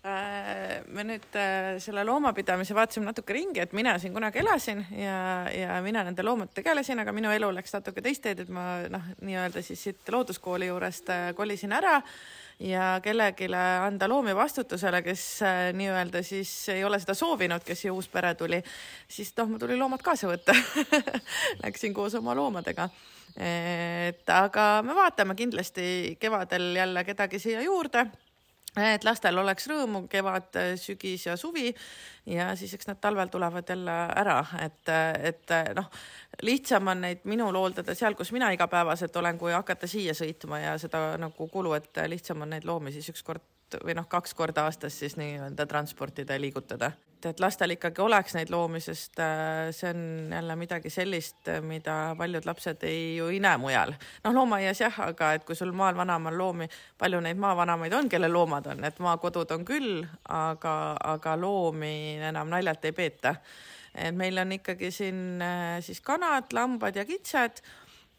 Äh, 0.00 0.80
me 0.88 1.02
nüüd 1.04 1.34
äh, 1.36 1.74
selle 1.82 2.06
loomapidamise 2.08 2.72
vaatasime 2.72 3.10
natuke 3.10 3.34
ringi, 3.36 3.60
et 3.60 3.74
mina 3.76 3.98
siin 4.00 4.14
kunagi 4.14 4.40
elasin 4.40 4.80
ja, 4.96 5.18
ja 5.52 5.74
mina 5.84 6.06
nende 6.06 6.24
loomadega 6.24 6.56
tegelesin, 6.56 7.02
aga 7.02 7.12
minu 7.12 7.28
elu 7.34 7.50
läks 7.52 7.76
natuke 7.76 8.00
teist 8.00 8.24
teed, 8.24 8.40
et 8.46 8.54
ma 8.54 8.78
noh, 8.88 9.10
nii-öelda 9.20 9.60
siis 9.66 9.82
siit 9.84 10.08
looduskooli 10.08 10.70
juurest 10.70 11.12
äh, 11.12 11.26
kolisin 11.36 11.76
ära 11.76 11.98
ja 12.64 12.94
kellelegi 13.04 13.50
anda 13.52 14.08
loomi 14.08 14.32
vastutusele, 14.36 15.02
kes 15.04 15.26
nii-öelda 15.76 16.24
siis 16.24 16.54
ei 16.72 16.80
ole 16.84 16.96
seda 17.00 17.12
soovinud, 17.16 17.60
kes 17.64 17.84
siia 17.84 17.92
uus 17.92 18.08
pere 18.08 18.32
tuli, 18.40 18.64
siis 19.08 19.36
noh, 19.36 19.52
mul 19.52 19.60
tuli 19.60 19.76
loomad 19.76 20.00
kaasa 20.04 20.32
võtta 20.32 20.56
Läksin 21.62 21.92
koos 21.92 22.16
oma 22.16 22.32
loomadega 22.40 22.88
et 23.36 24.32
aga 24.34 24.66
me 24.82 24.96
vaatame 24.96 25.36
kindlasti 25.38 26.16
kevadel 26.20 26.74
jälle 26.76 27.04
kedagi 27.04 27.38
siia 27.38 27.62
juurde 27.62 28.06
et 28.78 29.04
lastel 29.04 29.38
oleks 29.40 29.66
rõõmu 29.70 30.04
kevad, 30.10 30.54
sügis 30.78 31.26
ja 31.26 31.36
suvi. 31.36 31.72
Ja 32.30 32.50
siis 32.56 32.74
eks 32.76 32.86
nad 32.86 33.00
talvel 33.02 33.30
tulevad 33.32 33.68
jälle 33.68 33.96
ära, 34.20 34.38
et, 34.62 34.92
et 35.26 35.54
noh, 35.74 35.88
lihtsam 36.46 36.92
on 36.92 37.02
neid 37.06 37.24
minul 37.30 37.56
hooldada 37.58 37.94
seal, 37.98 38.14
kus 38.14 38.32
mina 38.36 38.52
igapäevaselt 38.54 39.16
olen, 39.16 39.38
kui 39.40 39.52
hakata 39.56 39.90
siia 39.90 40.14
sõitma 40.14 40.62
ja 40.62 40.76
seda 40.78 41.16
nagu 41.18 41.48
kulu, 41.50 41.74
et 41.78 42.04
lihtsam 42.06 42.46
on 42.46 42.54
neid 42.54 42.68
loomi 42.68 42.94
siis 42.94 43.10
ükskord 43.10 43.80
või 43.84 43.94
noh, 43.98 44.06
kaks 44.10 44.34
korda 44.34 44.66
aastas 44.66 44.98
siis 44.98 45.16
nii-öelda 45.18 45.66
transportida 45.70 46.38
ja 46.38 46.42
liigutada 46.42 46.92
et, 47.20 47.26
et 47.34 47.40
lastel 47.40 47.74
ikkagi 47.74 48.00
oleks 48.02 48.34
neid 48.36 48.50
loomi, 48.52 48.80
sest 48.80 49.20
äh, 49.20 49.68
see 49.76 49.90
on 49.92 50.32
jälle 50.32 50.56
midagi 50.56 50.90
sellist, 50.90 51.50
mida 51.66 52.14
paljud 52.18 52.46
lapsed 52.48 52.84
ei 52.88 53.16
ju 53.18 53.28
ei 53.28 53.40
näe 53.40 53.58
mujal. 53.60 53.92
noh, 54.24 54.34
loomaaias 54.34 54.80
jah, 54.80 55.00
aga 55.04 55.34
et 55.36 55.44
kui 55.44 55.56
sul 55.58 55.72
maal 55.76 55.96
vanamaal 55.96 56.38
loomi, 56.38 56.68
palju 56.98 57.20
neid 57.20 57.40
maavanamaid 57.40 57.92
on, 57.96 58.08
kellel 58.08 58.32
loomad 58.32 58.70
on, 58.72 58.84
et 58.84 58.98
maakodud 58.98 59.52
on 59.56 59.66
küll, 59.68 60.06
aga, 60.28 60.96
aga 61.14 61.36
loomi 61.36 62.16
enam 62.30 62.48
naljalt 62.52 62.88
ei 62.88 62.96
peeta. 62.96 63.34
et 63.94 64.16
meil 64.16 64.38
on 64.38 64.52
ikkagi 64.56 64.90
siin 64.90 65.42
äh, 65.42 65.78
siis 65.84 66.00
kanad, 66.00 66.52
lambad 66.56 66.96
ja 66.96 67.04
kitsed 67.04 67.62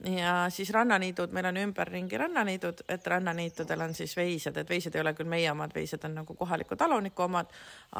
ja 0.05 0.45
siis 0.49 0.69
rannaniidud, 0.73 1.31
meil 1.31 1.45
on 1.45 1.57
ümberringi 1.57 2.17
rannaniidud, 2.17 2.83
et 2.89 3.07
rannaniitudel 3.07 3.81
on 3.85 3.93
siis 3.95 4.15
veised, 4.17 4.57
et 4.57 4.69
veised 4.69 4.95
ei 4.95 5.01
ole 5.01 5.13
küll 5.17 5.29
meie 5.29 5.51
omad, 5.51 5.73
veised 5.75 6.03
on 6.07 6.15
nagu 6.21 6.35
kohaliku 6.37 6.75
taluniku 6.75 7.25
omad, 7.27 7.51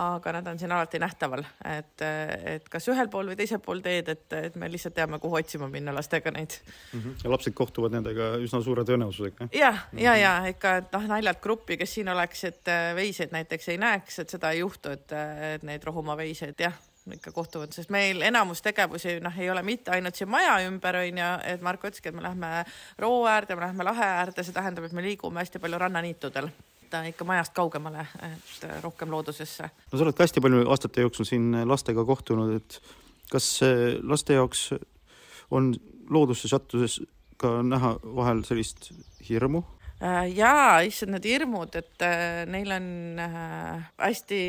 aga 0.02 0.34
nad 0.38 0.48
on 0.52 0.60
siin 0.60 0.72
alati 0.72 1.00
nähtaval, 1.02 1.46
et, 1.78 2.06
et 2.56 2.70
kas 2.74 2.90
ühel 2.90 3.10
pool 3.12 3.32
või 3.32 3.38
teisel 3.40 3.62
pool 3.64 3.84
teed, 3.86 4.10
et, 4.10 4.26
et 4.34 4.58
me 4.60 4.70
lihtsalt 4.72 4.98
teame, 4.98 5.20
kuhu 5.22 5.38
otsima 5.42 5.70
minna 5.72 5.94
lastega 5.96 6.34
neid 6.34 6.58
mm. 6.58 7.00
-hmm. 7.00 7.16
ja 7.24 7.32
lapsed 7.32 7.54
kohtuvad 7.54 7.94
nendega 7.94 8.34
üsna 8.42 8.62
suure 8.62 8.84
tõenäosusega. 8.88 9.50
jah, 9.54 9.88
ja, 9.94 10.16
ja 10.18 10.36
ikka, 10.50 10.76
et 10.82 10.94
noh, 10.94 11.08
naljalt 11.16 11.42
gruppi, 11.42 11.78
kes 11.78 11.94
siin 11.94 12.10
oleks, 12.10 12.44
et 12.44 12.76
veiseid 12.96 13.32
näiteks 13.32 13.70
ei 13.70 13.78
näeks, 13.78 14.20
et 14.20 14.30
seda 14.30 14.52
ei 14.52 14.60
juhtu, 14.60 14.90
et, 14.90 15.12
et 15.56 15.64
neid 15.64 15.84
rohumaa 15.84 16.18
veiseid 16.18 16.60
jah 16.60 16.78
ikka 17.16 17.32
kohtuvad, 17.34 17.74
sest 17.74 17.90
meil 17.94 18.22
enamus 18.26 18.62
tegevusi 18.62 19.18
noh, 19.24 19.38
ei 19.40 19.50
ole 19.50 19.64
mitte 19.66 19.94
ainult 19.96 20.18
siin 20.18 20.30
maja 20.30 20.60
ümber 20.68 21.00
onju, 21.02 21.30
et 21.50 21.64
Marko 21.66 21.90
ütleski, 21.90 22.12
et 22.12 22.18
me 22.18 22.26
lähme 22.26 22.52
roo 23.02 23.24
äärde, 23.30 23.58
me 23.58 23.66
lähme 23.66 23.88
lahe 23.88 24.10
äärde, 24.22 24.46
see 24.46 24.56
tähendab, 24.56 24.86
et 24.86 24.94
me 24.94 25.06
liigume 25.06 25.42
hästi 25.42 25.62
palju 25.64 25.82
rannaniitudel 25.82 26.52
ikka 27.08 27.24
majast 27.24 27.54
kaugemale, 27.56 28.04
et 28.28 28.66
rohkem 28.84 29.14
loodusesse. 29.14 29.70
no 29.92 29.98
sa 29.98 30.04
oled 30.04 30.16
ka 30.16 30.26
hästi 30.26 30.44
palju 30.44 30.66
aastate 30.70 31.06
jooksul 31.06 31.26
siin 31.30 31.54
lastega 31.68 32.04
kohtunud, 32.06 32.58
et 32.60 32.82
kas 33.32 33.48
laste 34.04 34.36
jaoks 34.36 34.74
on 35.52 35.72
loodusse 36.12 36.52
sattudes 36.52 37.00
ka 37.40 37.62
näha 37.64 37.96
vahel 38.04 38.44
sellist 38.48 38.92
hirmu? 39.24 39.64
Äh, 40.02 40.32
jaa, 40.34 40.82
issand 40.82 41.14
need 41.14 41.28
hirmud, 41.30 41.76
et 41.78 42.02
äh, 42.02 42.42
neil 42.50 42.72
on 42.74 42.86
äh, 43.22 43.84
hästi 44.02 44.40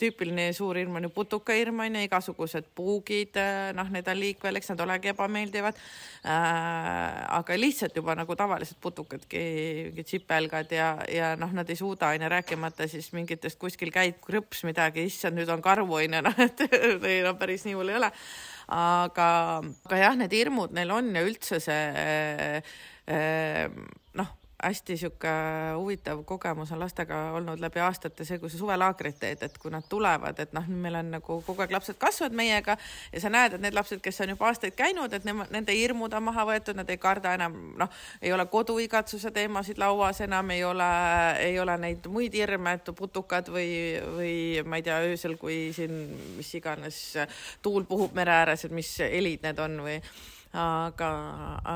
tüüpiline 0.00 0.48
suur 0.56 0.78
hirm 0.78 0.96
on 0.98 1.06
ju 1.06 1.10
putukahirm 1.14 1.82
on 1.84 1.98
ju, 1.98 2.04
igasugused 2.08 2.70
puugid, 2.76 3.36
äh, 3.40 3.70
noh, 3.76 3.88
need 3.92 4.08
on 4.10 4.20
liikvel, 4.20 4.58
eks 4.60 4.72
nad 4.72 4.84
olegi 4.86 5.12
ebameeldivad 5.12 5.78
äh,. 5.78 7.20
aga 7.38 7.58
lihtsalt 7.58 7.96
juba 7.96 8.16
nagu 8.18 8.36
tavalised 8.36 8.80
putukadki, 8.82 9.42
mingid 9.90 10.10
sipelgad 10.10 10.72
ja, 10.74 10.90
ja 11.10 11.32
noh, 11.40 11.52
nad 11.56 11.70
ei 11.70 11.78
suuda 11.78 12.12
on 12.14 12.26
ju, 12.26 12.32
rääkimata 12.32 12.88
siis 12.90 13.12
mingitest 13.16 13.60
kuskil 13.60 13.92
käib 13.94 14.20
krõps 14.24 14.64
midagi, 14.68 15.06
issand, 15.10 15.38
nüüd 15.38 15.52
on 15.52 15.62
karvu 15.64 16.00
on 16.00 16.18
ju, 16.18 16.24
noh, 16.26 16.44
et 16.46 16.66
ei 17.12 17.20
no 17.26 17.36
päris 17.40 17.66
nii 17.68 17.76
hull 17.78 17.92
ei 17.92 18.00
ole. 18.00 18.12
aga, 18.70 19.30
aga 19.86 20.04
jah, 20.04 20.18
need 20.18 20.34
hirmud 20.36 20.74
neil 20.76 20.92
on 20.94 21.14
ja 21.14 21.24
üldse 21.26 21.58
see 21.62 21.82
äh, 22.04 22.76
äh, 23.10 23.66
hästi 24.62 24.96
sihuke 24.96 25.32
huvitav 25.76 26.22
kogemus 26.24 26.72
on 26.72 26.80
lastega 26.80 27.18
olnud 27.36 27.60
läbi 27.60 27.80
aastate 27.80 28.24
see, 28.24 28.38
kui 28.38 28.50
sa 28.50 28.58
suvelaagrit 28.58 29.18
teed, 29.20 29.42
et 29.46 29.58
kui 29.58 29.72
nad 29.72 29.84
tulevad, 29.88 30.38
et 30.42 30.52
noh, 30.56 30.66
meil 30.68 30.98
on 31.00 31.10
nagu 31.16 31.38
kogu 31.46 31.64
aeg 31.64 31.72
lapsed 31.74 31.98
kasvavad 32.00 32.36
meiega 32.36 32.76
ja 33.12 33.22
sa 33.22 33.30
näed, 33.32 33.56
et 33.56 33.64
need 33.64 33.76
lapsed, 33.76 34.02
kes 34.04 34.20
on 34.24 34.34
juba 34.34 34.50
aastaid 34.50 34.76
käinud, 34.78 35.12
et 35.16 35.24
nema, 35.28 35.46
nende 35.54 35.76
hirmud 35.76 36.14
on 36.16 36.26
maha 36.28 36.46
võetud, 36.52 36.78
nad 36.78 36.90
ei 36.92 37.00
karda 37.00 37.34
enam, 37.38 37.56
noh, 37.80 37.92
ei 38.22 38.32
ole 38.36 38.46
koduigatsuse 38.52 39.32
teemasid 39.34 39.80
lauas 39.80 40.20
enam, 40.26 40.50
ei 40.54 40.64
ole, 40.64 40.90
ei 41.40 41.60
ole 41.60 41.76
neid 41.80 42.10
muid 42.12 42.36
hirme, 42.36 42.76
et 42.78 42.92
putukad 42.96 43.48
või, 43.52 43.70
või 44.16 44.34
ma 44.66 44.80
ei 44.80 44.86
tea, 44.86 45.00
öösel, 45.08 45.38
kui 45.40 45.70
siin 45.76 45.96
mis 46.36 46.52
iganes 46.58 47.00
tuul 47.62 47.88
puhub 47.88 48.14
mere 48.16 48.40
ääres, 48.42 48.66
et 48.66 48.74
mis 48.74 48.92
helid 49.00 49.46
need 49.46 49.58
on 49.62 49.80
või 49.86 49.98
aga, 50.52 51.10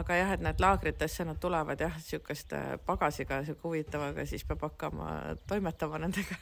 aga 0.01 0.17
jah, 0.19 0.33
et 0.35 0.43
need 0.43 0.63
laagritesse 0.63 1.27
nad 1.29 1.39
tulevad 1.41 1.81
jah, 1.81 1.95
sihukeste 2.03 2.63
pagasiga, 2.87 3.43
sihuke 3.47 3.69
huvitavaga, 3.69 4.27
siis 4.27 4.45
peab 4.49 4.65
hakkama 4.67 5.37
toimetama 5.47 5.99
nendega 6.03 6.37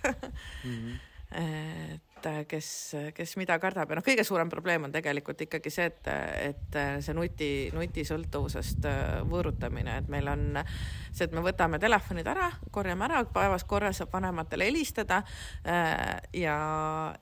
mm. 0.64 0.72
-hmm. 0.72 0.96
et 1.42 2.11
et 2.26 2.48
kes, 2.48 2.68
kes 3.16 3.36
mida 3.40 3.58
kardab. 3.62 3.90
Ja 3.90 3.98
noh, 3.98 4.04
kõige 4.06 4.24
suurem 4.26 4.50
probleem 4.52 4.86
on 4.86 4.92
tegelikult 4.94 5.40
ikkagi 5.46 5.72
see, 5.72 5.88
et, 5.90 6.10
et 6.50 6.78
see 7.04 7.14
nuti, 7.16 7.50
nutisõltuvusest 7.74 8.88
äh, 8.88 9.00
võõrutamine, 9.28 9.98
et 10.02 10.10
meil 10.12 10.28
on 10.32 10.44
see, 11.12 11.26
et 11.26 11.34
me 11.34 11.42
võtame 11.44 11.80
telefonid 11.82 12.28
ära, 12.28 12.48
korjame 12.74 13.06
ära, 13.08 13.22
päevas 13.32 13.66
korra 13.68 13.92
saab 13.96 14.12
vanematele 14.14 14.68
helistada 14.68 15.22
äh, 15.66 16.18
ja, 16.36 16.56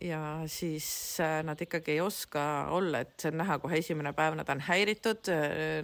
ja 0.04 0.20
siis 0.50 0.88
äh, 1.22 1.40
nad 1.46 1.60
ikkagi 1.60 1.96
ei 1.96 2.02
oska 2.04 2.44
olla, 2.76 3.04
et 3.04 3.16
see 3.20 3.32
on 3.32 3.40
näha 3.42 3.58
kohe 3.62 3.80
esimene 3.80 4.14
päev, 4.16 4.36
nad 4.38 4.48
on 4.52 4.62
häiritud, 4.70 5.30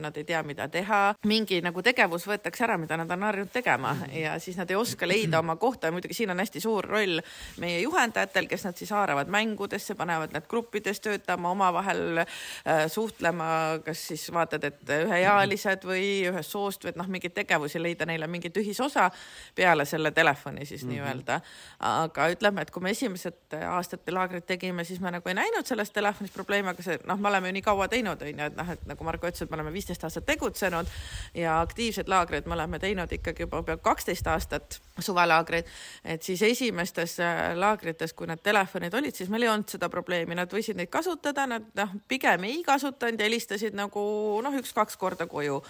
nad 0.02 0.16
ei 0.16 0.24
tea, 0.26 0.42
mida 0.46 0.68
teha, 0.72 1.00
mingi 1.28 1.60
nagu 1.64 1.82
tegevus 1.84 2.26
võetakse 2.28 2.66
ära, 2.66 2.76
mida 2.80 2.98
nad 2.98 3.10
on 3.12 3.26
harjunud 3.26 3.52
tegema 3.52 3.94
ja 4.12 4.36
siis 4.42 4.58
nad 4.58 4.70
ei 4.70 4.78
oska 4.78 5.08
leida 5.08 5.40
oma 5.40 5.56
kohta. 5.60 5.88
Ja 5.88 5.94
muidugi 5.94 6.16
siin 6.16 6.30
on 6.32 6.40
hästi 6.42 6.62
suur 6.62 6.86
roll 6.86 7.20
meie 7.62 7.80
juhendajatel, 7.82 8.48
kes 8.50 8.66
nad 8.68 8.78
siis 8.78 8.92
haaravad 9.06 9.30
mängudesse, 9.30 9.94
panevad 9.94 10.34
nad 10.34 10.46
gruppides 10.48 11.00
töötama, 11.00 11.50
omavahel 11.50 12.18
äh, 12.18 12.86
suhtlema, 12.90 13.78
kas 13.84 14.06
siis 14.08 14.26
vaatad, 14.32 14.64
et 14.64 14.94
üheealised 15.06 15.86
või 15.86 16.26
ühest 16.30 16.50
soost 16.50 16.84
või 16.84 16.92
et 16.92 16.98
noh, 16.98 17.08
mingeid 17.10 17.34
tegevusi 17.36 17.80
leida 17.82 18.06
neile 18.08 18.26
mingit 18.30 18.56
ühisosa 18.56 19.08
peale 19.54 19.84
selle 19.86 20.10
telefoni 20.10 20.66
siis 20.66 20.84
mm 20.84 20.90
-hmm. 20.90 20.94
nii-öelda. 20.94 21.40
aga 21.78 22.28
ütleme, 22.34 22.62
et 22.62 22.70
kui 22.70 22.82
me 22.82 22.90
esimesed 22.90 23.58
aastate 23.68 24.12
laagrit 24.12 24.46
tegime, 24.46 24.84
siis 24.84 25.00
me 25.00 25.10
nagu 25.10 25.28
ei 25.28 25.34
näinud 25.34 25.66
selles 25.66 25.90
telefonis 25.90 26.32
probleemi, 26.32 26.68
aga 26.68 26.82
see 26.82 26.98
noh, 27.04 27.18
me 27.18 27.28
oleme 27.28 27.48
ju 27.48 27.52
nii 27.52 27.62
kaua 27.62 27.88
teinud, 27.88 28.22
on 28.22 28.28
ju, 28.28 28.46
et 28.46 28.56
noh, 28.56 28.70
et 28.70 28.86
nagu 28.86 29.04
Marko 29.04 29.28
ütles, 29.28 29.42
et 29.42 29.50
me 29.50 29.54
oleme 29.54 29.72
viisteist 29.72 30.04
aastat 30.04 30.26
tegutsenud 30.26 30.86
ja 31.34 31.60
aktiivseid 31.60 32.08
laagreid 32.08 32.46
me 32.46 32.54
oleme 32.54 32.78
teinud 32.78 33.12
ikkagi 33.12 33.42
juba 33.42 33.62
peaaegu 33.62 33.82
kaksteist 33.82 34.26
aastat, 34.26 34.80
suvelaagreid, 34.98 35.66
et 36.04 36.22
siis 36.22 36.42
esimestes 36.42 37.20
äh, 37.20 37.54
laagrites, 37.54 38.12
kui 38.12 38.26
need 38.26 38.42
telefonid 38.42 38.94
olid, 38.98 39.16
siis 39.16 39.30
meil 39.32 39.46
ei 39.46 39.52
olnud 39.52 39.70
seda 39.70 39.90
probleemi, 39.92 40.36
nad 40.38 40.50
võisid 40.52 40.78
neid 40.78 40.90
kasutada, 40.92 41.46
nad 41.50 41.68
noh, 41.78 41.94
pigem 42.08 42.48
ei 42.48 42.62
kasutanud 42.66 43.20
ja 43.20 43.28
helistasid 43.28 43.76
nagu 43.76 44.02
noh, 44.44 44.58
üks-kaks 44.62 44.98
korda 45.00 45.28
koju. 45.30 45.60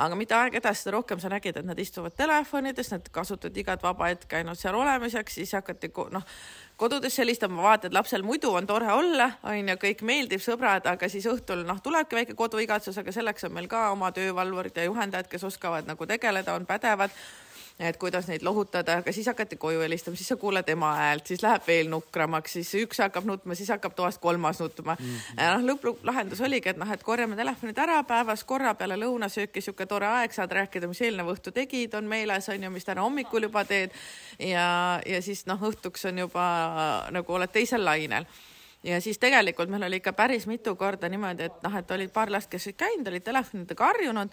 Aga 0.00 0.16
mida 0.16 0.38
aeg 0.40 0.54
edasi, 0.56 0.86
seda 0.86 0.94
rohkem 0.94 1.20
sa 1.20 1.28
nägid, 1.28 1.58
et 1.60 1.66
nad 1.68 1.78
istuvad 1.78 2.14
telefonides, 2.16 2.88
nad 2.94 3.08
kasutavad 3.12 3.58
igat 3.60 3.82
vaba 3.84 4.08
hetke 4.08 4.38
ainult 4.38 4.60
seal 4.60 4.78
olemiseks, 4.78 5.36
siis 5.36 5.52
hakati 5.52 5.90
noh, 6.14 6.24
kodudes 6.80 7.18
helistama, 7.20 7.60
vaatad, 7.62 7.92
lapsel 7.92 8.24
muidu 8.24 8.54
on 8.56 8.66
tore 8.66 8.88
olla, 8.88 9.28
onju, 9.44 9.76
kõik 9.84 10.00
meeldib, 10.08 10.40
sõbrad, 10.40 10.88
aga 10.88 11.08
siis 11.12 11.28
õhtul 11.28 11.66
noh, 11.68 11.84
tulebki 11.84 12.22
väike 12.22 12.38
koduigatsus, 12.38 12.96
aga 12.98 13.12
selleks 13.12 13.44
on 13.44 13.52
meil 13.52 13.68
ka 13.68 13.90
oma 13.92 14.08
töövalvurid 14.16 14.80
ja 14.80 14.88
juhendajad, 14.88 15.28
kes 15.28 15.44
oskavad 15.44 15.90
nagu 15.90 16.08
tegeleda, 16.08 16.56
on 16.56 16.64
pädevad 16.66 17.12
et 17.78 17.96
kuidas 17.96 18.28
neid 18.28 18.42
lohutada, 18.42 18.98
aga 19.00 19.12
siis 19.12 19.26
hakati 19.26 19.56
koju 19.60 19.80
helistama, 19.80 20.16
siis 20.16 20.28
sa 20.32 20.36
kuuled 20.36 20.68
ema 20.68 20.92
häält, 20.98 21.26
siis 21.30 21.42
läheb 21.42 21.66
veel 21.66 21.90
nukramaks, 21.92 22.56
siis 22.58 22.72
üks 22.82 23.00
hakkab 23.02 23.26
nutma, 23.28 23.56
siis 23.58 23.72
hakkab 23.74 23.96
toast 23.98 24.20
kolmas 24.22 24.60
nutma 24.60 24.96
mm. 24.98 25.06
-hmm. 25.06 25.42
ja 25.42 25.56
noh, 25.56 25.66
lõpplahendus 25.72 26.44
oligi, 26.44 26.68
et 26.68 26.80
noh, 26.80 26.92
et 26.92 27.02
korjame 27.02 27.36
telefonid 27.36 27.78
ära 27.78 28.02
päevas 28.04 28.44
korra 28.44 28.74
peale 28.74 28.96
lõunasööki, 29.00 29.60
sihuke 29.60 29.86
tore 29.86 30.06
aeg, 30.06 30.32
saad 30.32 30.52
rääkida, 30.52 30.88
mis 30.88 31.00
eelnev 31.00 31.32
õhtu 31.34 31.52
tegid, 31.52 31.94
on 31.94 32.04
meeles, 32.04 32.48
on 32.48 32.62
ju, 32.62 32.70
mis 32.70 32.84
täna 32.84 33.02
hommikul 33.02 33.48
juba 33.48 33.64
teed. 33.64 33.90
ja, 34.38 35.00
ja 35.06 35.22
siis 35.22 35.46
noh, 35.46 35.60
õhtuks 35.60 36.08
on 36.08 36.18
juba 36.18 36.46
nagu 37.10 37.32
oled 37.32 37.50
teisel 37.52 37.84
lainel 37.84 38.26
ja 38.82 39.00
siis 39.00 39.18
tegelikult 39.18 39.70
meil 39.70 39.82
oli 39.86 40.00
ikka 40.00 40.12
päris 40.12 40.46
mitu 40.50 40.74
korda 40.76 41.08
niimoodi, 41.08 41.46
et 41.46 41.62
noh, 41.62 41.74
et 41.78 41.90
olid 41.94 42.10
paar 42.12 42.30
last, 42.32 42.50
kes 42.50 42.66
olid 42.66 42.78
käinud, 42.80 43.08
olid 43.08 43.24
telefonidega 43.24 43.86
harjunud 43.92 44.32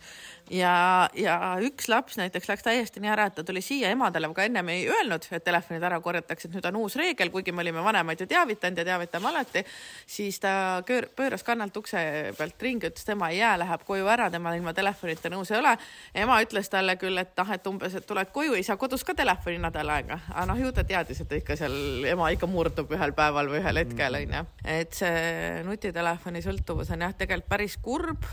ja, 0.54 0.74
ja 1.14 1.36
üks 1.66 1.90
laps 1.92 2.18
näiteks 2.18 2.50
läks 2.50 2.66
täiesti 2.66 3.04
nii 3.04 3.12
ära, 3.14 3.28
et 3.30 3.38
ta 3.38 3.46
tuli 3.46 3.62
siia 3.62 3.92
emadele 3.94 4.32
ka 4.34 4.48
ennem 4.50 4.72
ei 4.74 4.88
öelnud, 4.90 5.28
et 5.32 5.46
telefonid 5.46 5.86
ära 5.86 6.00
korjatakse, 6.02 6.50
et 6.50 6.58
nüüd 6.58 6.70
on 6.72 6.80
uus 6.82 6.98
reegel, 6.98 7.30
kuigi 7.34 7.54
me 7.54 7.62
olime 7.62 7.84
vanemaid 7.86 8.24
ju 8.24 8.30
teavitanud 8.30 8.82
ja 8.82 8.88
teavitame 8.90 9.30
alati. 9.30 9.64
siis 10.08 10.40
ta 10.40 10.82
pööras 11.16 11.46
kannalt 11.46 11.78
ukse 11.78 12.34
pealt 12.38 12.62
ringi, 12.62 12.90
ütles, 12.90 13.06
tema 13.06 13.30
ei 13.30 13.40
jää, 13.44 13.54
läheb 13.60 13.86
koju 13.86 14.10
ära, 14.10 14.32
tema 14.34 14.56
ilma 14.58 14.74
telefonita 14.74 15.30
nõus 15.30 15.54
ei 15.54 15.60
ole. 15.60 15.76
ema 16.14 16.42
ütles 16.42 16.70
talle 16.70 16.98
küll, 16.98 17.18
et 17.22 17.38
noh, 17.38 17.54
et 17.54 17.68
umbes, 17.68 17.96
et 17.96 18.08
tuled 18.08 18.34
koju, 18.34 18.58
ei 18.58 18.66
saa 18.66 18.78
kodus 18.82 19.06
ka 19.06 19.14
telefoni 19.14 19.62
nädal 19.62 19.94
aega, 19.94 20.20
aga 20.34 20.50
noh, 20.50 20.66
ju 20.66 20.74
ta 20.74 20.84
teadis, 20.84 21.22
et 21.22 21.38
ikka 21.38 21.56
seal 21.60 22.06
ema 22.10 22.34
ikka 22.34 22.50
murdub 22.50 22.98
ühel 22.98 23.14
päeval 23.14 23.54
või 23.54 23.62
ühel 23.62 23.84
hetkel 23.84 24.22
onju 24.24 24.39
et 24.64 24.96
see 24.96 25.62
nutitelefoni 25.68 26.42
sõltuvus 26.46 26.92
on 26.96 27.06
jah, 27.06 27.16
tegelikult 27.18 27.50
päris 27.50 27.78
kurb 27.82 28.26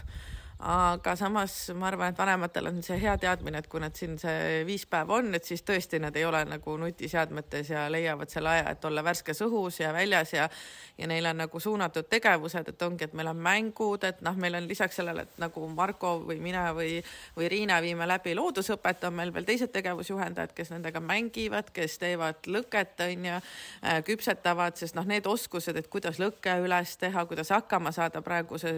aga 0.58 1.12
samas 1.16 1.52
ma 1.76 1.90
arvan, 1.90 2.14
et 2.14 2.18
vanematel 2.18 2.70
on 2.70 2.78
see 2.84 2.96
hea 3.02 3.12
teadmine, 3.20 3.60
et 3.60 3.66
kui 3.68 3.80
nad 3.82 3.96
siin 3.96 4.14
see 4.18 4.62
viis 4.64 4.86
päeva 4.88 5.18
on, 5.18 5.34
et 5.36 5.44
siis 5.44 5.60
tõesti 5.66 6.00
nad 6.00 6.16
ei 6.16 6.24
ole 6.24 6.40
nagu 6.48 6.76
nutiseadmetes 6.80 7.74
ja 7.74 7.82
leiavad 7.92 8.32
selle 8.32 8.54
aja, 8.54 8.70
et 8.72 8.84
olla 8.88 9.04
värskes 9.04 9.42
õhus 9.44 9.82
ja 9.82 9.92
väljas 9.92 10.32
ja 10.32 10.48
ja 10.98 11.06
neil 11.06 11.26
on 11.28 11.36
nagu 11.36 11.60
suunatud 11.60 12.08
tegevused, 12.08 12.70
et 12.72 12.82
ongi, 12.82 13.04
et 13.04 13.12
meil 13.12 13.28
on 13.28 13.36
mängud, 13.36 14.04
et 14.08 14.22
noh, 14.24 14.36
meil 14.40 14.56
on 14.56 14.68
lisaks 14.68 14.96
sellele, 14.96 15.26
et 15.26 15.38
nagu 15.42 15.68
Marko 15.68 16.14
või 16.24 16.38
mina 16.40 16.70
või, 16.72 17.02
või 17.36 17.50
Riina 17.52 17.76
viime 17.84 18.08
läbi 18.08 18.32
loodusõpet, 18.38 19.04
on 19.04 19.18
meil 19.20 19.34
veel 19.34 19.44
teised 19.44 19.74
tegevusjuhendajad, 19.76 20.56
kes 20.56 20.72
nendega 20.72 21.04
mängivad, 21.04 21.68
kes 21.76 21.98
teevad 22.00 22.48
lõket, 22.48 22.96
on 23.04 23.28
ju, 23.28 23.38
äh, 23.84 24.00
küpsetavad, 24.08 24.80
sest 24.80 24.96
noh, 24.96 25.04
need 25.04 25.28
oskused, 25.28 25.76
et 25.76 25.92
kuidas 25.92 26.16
lõke 26.22 26.56
üles 26.64 26.96
teha, 26.96 27.28
kuidas 27.28 27.52
hakkama 27.52 27.92
saada 27.92 28.24
praeguse 28.24 28.72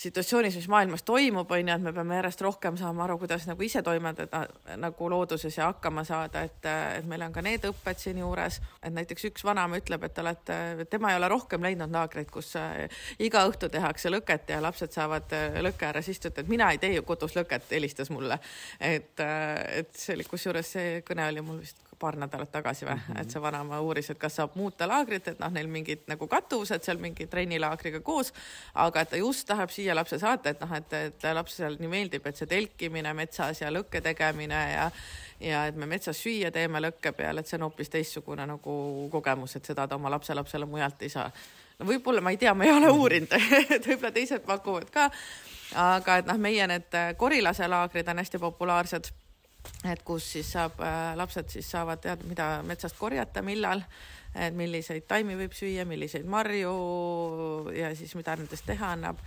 situatsioonis, 0.00 0.56
mis 0.56 0.68
maailmas 0.68 1.02
toimub, 1.02 1.50
on 1.50 1.68
ju, 1.68 1.74
et 1.74 1.82
me 1.84 1.92
peame 1.92 2.16
järjest 2.16 2.40
rohkem 2.44 2.76
saama 2.80 3.04
aru, 3.04 3.18
kuidas 3.20 3.44
nagu 3.48 3.64
ise 3.64 3.82
toimetada 3.84 4.46
nagu 4.80 5.10
looduses 5.12 5.58
ja 5.58 5.68
hakkama 5.68 6.04
saada, 6.08 6.44
et, 6.48 6.68
et 6.96 7.08
meil 7.10 7.26
on 7.26 7.34
ka 7.34 7.44
need 7.44 7.66
õpped 7.68 8.00
siinjuures, 8.00 8.60
et 8.80 8.96
näiteks 8.96 9.28
üks 9.30 9.44
vanaema 9.44 9.80
ütleb, 9.82 10.06
et 10.06 10.16
te 10.16 10.24
olete, 10.24 10.56
tema 10.92 11.12
ei 11.12 11.20
ole 11.20 11.28
rohkem 11.32 11.68
leidnud 11.68 11.92
laagreid, 11.92 12.30
kus 12.32 12.54
äh, 12.60 13.02
iga 13.20 13.44
õhtu 13.50 13.68
tehakse 13.72 14.12
lõket 14.12 14.54
ja 14.54 14.62
lapsed 14.64 14.96
saavad 14.96 15.36
äh, 15.36 15.60
lõkke 15.68 15.90
ääres 15.90 16.08
istuda, 16.14 16.40
et 16.40 16.48
mina 16.52 16.72
ei 16.72 16.80
tee 16.80 16.94
ju 16.96 17.04
kodus 17.04 17.36
lõket, 17.36 17.68
helistas 17.74 18.12
mulle. 18.14 18.40
et, 18.80 19.20
äh, 19.20 19.82
et 19.82 19.92
see 19.92 20.16
oli, 20.16 20.24
kusjuures 20.32 20.76
see 20.78 21.00
kõne 21.04 21.28
oli 21.28 21.44
mul 21.44 21.60
vist 21.60 21.89
paar 22.00 22.16
nädalat 22.16 22.50
tagasi 22.52 22.86
või 22.86 22.94
mm, 22.94 23.06
-hmm. 23.08 23.20
et 23.20 23.30
see 23.30 23.42
vanaema 23.42 23.80
uuris, 23.80 24.10
et 24.10 24.18
kas 24.18 24.36
saab 24.40 24.56
muuta 24.56 24.88
laagrit, 24.88 25.28
et 25.28 25.38
noh, 25.38 25.52
neil 25.52 25.68
mingid 25.68 26.06
nagu 26.08 26.26
kattuvused 26.28 26.84
seal 26.84 26.98
mingi 26.98 27.26
trennilaagriga 27.26 28.00
koos, 28.00 28.32
aga 28.74 29.04
et 29.04 29.10
ta 29.10 29.20
just 29.20 29.46
tahab 29.48 29.70
siia 29.70 29.94
lapse 29.94 30.18
saata, 30.18 30.50
et 30.50 30.60
noh, 30.60 30.76
et, 30.76 30.92
et 30.92 31.28
lapsele 31.34 31.76
nii 31.80 31.92
meeldib, 31.92 32.26
et 32.26 32.36
see 32.36 32.48
telkimine 32.50 33.12
metsas 33.14 33.60
ja 33.60 33.72
lõkke 33.72 34.00
tegemine 34.04 34.62
ja 34.72 34.90
ja 35.40 35.66
et 35.66 35.76
me 35.76 35.86
metsas 35.88 36.18
süüa 36.20 36.50
teeme 36.52 36.80
lõkke 36.80 37.12
peal, 37.16 37.38
et 37.40 37.48
see 37.48 37.56
on 37.56 37.68
hoopis 37.68 37.88
teistsugune 37.88 38.46
nagu 38.46 38.74
kogemus, 39.12 39.56
et 39.56 39.64
seda 39.64 39.86
ta 39.88 39.96
oma 39.96 40.10
lapselapsele 40.12 40.66
mujalt 40.68 41.02
ei 41.02 41.08
saa. 41.08 41.30
no 41.78 41.86
võib-olla 41.86 42.20
ma 42.20 42.30
ei 42.30 42.36
tea, 42.36 42.54
ma 42.54 42.64
ei 42.64 42.72
ole 42.72 42.90
uurinud 42.90 43.32
et 43.76 43.86
võib-olla 43.86 44.12
teised 44.12 44.44
pakuvad 44.44 44.90
ka. 44.92 45.10
aga 45.74 46.16
et 46.20 46.28
noh, 46.28 46.38
meie 46.38 46.66
need 46.66 47.00
korilaselaagrid 47.16 48.08
on 48.08 48.24
hästi 48.24 48.38
populaarsed 48.38 49.12
et 49.84 50.02
kus 50.06 50.26
siis 50.36 50.52
saab, 50.56 50.80
äh, 50.84 51.12
lapsed 51.16 51.52
siis 51.52 51.68
saavad 51.70 52.02
teada, 52.04 52.26
mida 52.28 52.48
metsast 52.66 52.98
korjata, 52.98 53.42
millal, 53.42 53.84
milliseid 54.54 55.08
taimi 55.10 55.34
võib 55.34 55.54
süüa, 55.58 55.82
milliseid 55.90 56.28
marju 56.30 56.74
ja 57.74 57.88
siis 57.98 58.12
mida 58.14 58.36
nendest 58.38 58.62
teha 58.68 58.92
annab 58.94 59.18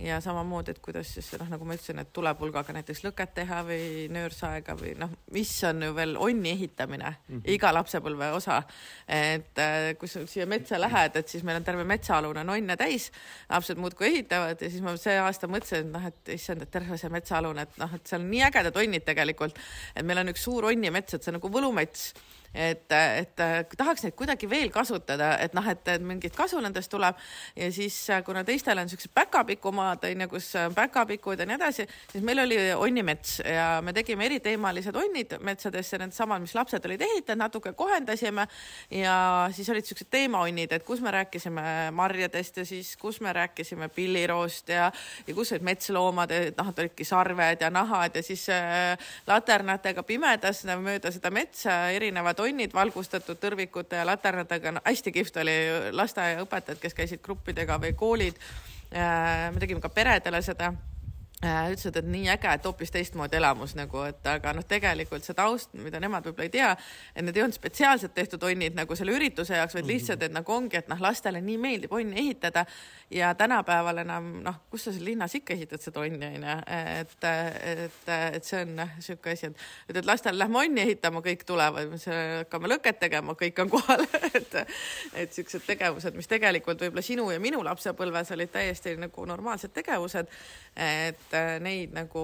ja 0.00 0.20
samamoodi, 0.20 0.74
et 0.74 0.80
kuidas 0.82 1.10
siis 1.14 1.28
noh, 1.38 1.48
nagu 1.50 1.66
ma 1.68 1.74
ütlesin, 1.76 2.00
et 2.02 2.12
tulepulgaga 2.14 2.74
näiteks 2.76 3.02
lõket 3.04 3.34
teha 3.36 3.60
või 3.66 4.06
nöörsaega 4.12 4.76
või 4.78 4.94
noh, 4.98 5.12
mis 5.34 5.52
on 5.68 5.84
ju 5.84 5.94
veel 5.96 6.16
onni 6.20 6.54
ehitamine 6.54 7.10
mm, 7.10 7.34
-hmm. 7.34 7.42
iga 7.54 7.72
lapsepõlve 7.74 8.30
osa. 8.36 8.62
et 9.08 9.58
äh, 9.58 9.92
kui 9.98 10.08
sa 10.08 10.24
siia 10.26 10.46
metsa 10.46 10.80
lähed, 10.80 11.16
et 11.16 11.28
siis 11.28 11.44
meil 11.44 11.60
on 11.60 11.64
terve 11.64 11.84
metsaalune 11.84 12.44
nonne 12.44 12.76
täis, 12.76 13.10
lapsed 13.50 13.78
muudkui 13.78 14.06
ehitavad 14.06 14.60
ja 14.60 14.70
siis 14.70 14.82
ma 14.82 14.96
see 14.96 15.18
aasta 15.18 15.48
mõtlesin, 15.48 15.86
et 15.86 15.92
noh, 15.92 16.06
et 16.06 16.34
issand, 16.36 16.62
et 16.62 16.70
terve 16.70 16.98
see 16.98 17.10
metsaalune, 17.10 17.62
et 17.62 17.78
noh, 17.78 17.94
et 17.94 18.06
seal 18.06 18.22
on 18.24 18.30
nii 18.30 18.44
ägedad 18.48 18.76
onnid 18.76 19.04
tegelikult, 19.04 19.58
et 19.94 20.06
meil 20.06 20.24
on 20.24 20.32
üks 20.32 20.44
suur 20.48 20.64
onnimets, 20.72 21.14
et 21.14 21.22
see 21.22 21.32
on 21.32 21.40
nagu 21.40 21.52
võlumets 21.52 22.12
et, 22.54 22.92
et 22.92 23.74
tahaks 23.78 24.04
neid 24.04 24.16
kuidagi 24.18 24.48
veel 24.50 24.70
kasutada, 24.74 25.32
et 25.42 25.54
noh, 25.54 25.66
et, 25.70 25.90
mingit 26.02 26.34
kasu 26.36 26.60
nendest 26.62 26.90
tuleb. 26.90 27.18
Ja 27.56 27.70
siis 27.72 27.96
kuna 28.26 28.42
teistel 28.46 28.78
on 28.78 28.90
siuksed 28.90 29.12
päkapikumaad 29.14 30.04
onju, 30.10 30.28
kus 30.32 30.50
päkapikud 30.74 31.40
ja 31.40 31.46
nii 31.46 31.58
edasi, 31.58 31.86
siis 32.12 32.24
meil 32.26 32.42
oli 32.42 32.58
onnimets 32.74 33.38
ja 33.44 33.68
me 33.84 33.94
tegime 33.96 34.26
eriteemalised 34.26 34.96
onnid 34.96 35.36
metsadesse, 35.46 35.98
needsamad, 36.00 36.42
mis 36.42 36.54
lapsed 36.58 36.86
olid 36.90 37.04
ehitanud, 37.06 37.40
natuke 37.40 37.72
kohendasime. 37.78 38.46
Ja 38.90 39.48
siis 39.54 39.70
olid 39.70 39.86
siuksed 39.86 40.10
teemaonnid, 40.10 40.72
et 40.72 40.84
kus 40.86 41.00
me 41.00 41.12
rääkisime 41.14 41.90
marjadest 41.96 42.60
ja 42.60 42.66
siis, 42.66 42.96
kus 43.00 43.20
me 43.20 43.32
rääkisime 43.32 43.88
pilliroost 43.94 44.68
ja, 44.74 44.90
ja 45.26 45.34
kus 45.34 45.54
olid 45.54 45.66
metsloomad, 45.70 46.34
et 46.34 46.58
noh, 46.58 46.72
et 46.72 46.82
olidki 46.84 47.06
sarved 47.06 47.62
ja 47.62 47.70
nahad 47.70 48.16
ja 48.16 48.22
siis 48.24 48.46
äh, 48.52 48.98
laternatega 49.26 50.02
pimedas 50.06 50.64
mööda 50.80 51.12
seda 51.14 51.30
metsa 51.34 51.78
erinevad 51.94 52.39
tonnid 52.40 52.74
valgustatud 52.74 53.40
tõrvikute 53.40 54.00
ja 54.00 54.08
laternatega 54.08 54.76
no,, 54.76 54.84
hästi 54.86 55.12
kihvt 55.14 55.40
oli 55.44 55.56
lasteaiaõpetajad, 55.96 56.80
kes 56.82 56.96
käisid 56.96 57.24
gruppidega 57.24 57.78
või 57.82 57.92
koolid. 57.96 58.40
Äh, 58.90 59.50
me 59.54 59.62
tegime 59.62 59.84
ka 59.84 59.92
peredele 59.94 60.42
seda 60.42 60.72
Äh, 60.72 60.99
ütlesid, 61.40 61.96
et 61.96 62.04
nii 62.04 62.28
äge, 62.34 62.50
et 62.52 62.66
hoopis 62.68 62.90
teistmoodi 62.92 63.38
elamus 63.38 63.72
nagu, 63.78 64.02
et 64.04 64.26
aga 64.28 64.52
noh, 64.52 64.64
tegelikult 64.68 65.24
see 65.24 65.36
taust, 65.36 65.72
mida 65.80 65.96
nemad 66.02 66.26
võib-olla 66.28 66.44
ei 66.44 66.52
tea, 66.52 66.70
et 67.14 67.24
need 67.24 67.38
ei 67.38 67.44
olnud 67.46 67.56
spetsiaalselt 67.56 68.12
tehtud 68.12 68.42
onnid 68.44 68.76
nagu 68.76 68.96
selle 68.98 69.14
ürituse 69.16 69.56
jaoks, 69.56 69.78
vaid 69.78 69.88
lihtsalt, 69.88 70.26
et 70.26 70.34
nagu 70.34 70.52
ongi, 70.52 70.76
et 70.76 70.90
noh, 70.92 71.00
lastele 71.00 71.40
nii 71.44 71.56
meeldib 71.62 71.94
onni 71.96 72.18
ehitada 72.20 72.66
ja 73.10 73.30
tänapäeval 73.34 74.02
enam 74.02 74.28
noh, 74.44 74.58
kus 74.70 74.84
sa 74.84 74.92
seal 74.92 75.06
linnas 75.08 75.34
ikka 75.38 75.56
ehitad 75.56 75.80
seda 75.80 76.02
onni 76.04 76.28
onju, 76.28 76.58
et, 77.00 77.16
et, 77.24 78.12
et 78.36 78.50
see 78.50 78.60
on 78.66 78.76
noh, 78.82 78.92
sihuke 79.00 79.32
asi, 79.32 79.48
et, 79.48 79.64
et, 79.88 79.96
et 80.02 80.10
lastele 80.12 80.42
lähme 80.44 80.60
onni 80.60 80.84
ehitama, 80.84 81.24
kõik 81.24 81.46
tulevad, 81.48 81.96
hakkame 82.04 82.72
lõket 82.74 83.00
tegema, 83.06 83.38
kõik 83.40 83.64
on 83.64 83.72
kohal 83.78 84.04
et, 84.34 84.58
et 85.24 85.32
siuksed 85.40 85.64
tegevused, 85.72 86.20
mis 86.20 86.28
tegelikult 86.28 86.84
võib-olla 86.84 87.06
sinu 87.06 87.30
ja 87.32 87.40
minu 87.40 87.64
lapsepõlves 87.64 88.36
olid 88.36 88.52
täiesti 88.52 88.92
nagu 89.00 89.24
normaalsed 89.32 89.72
tegevused, 89.72 90.28
et 90.76 91.29
et 91.30 91.36
äh, 91.38 91.56
neid 91.62 91.92
nagu 91.94 92.22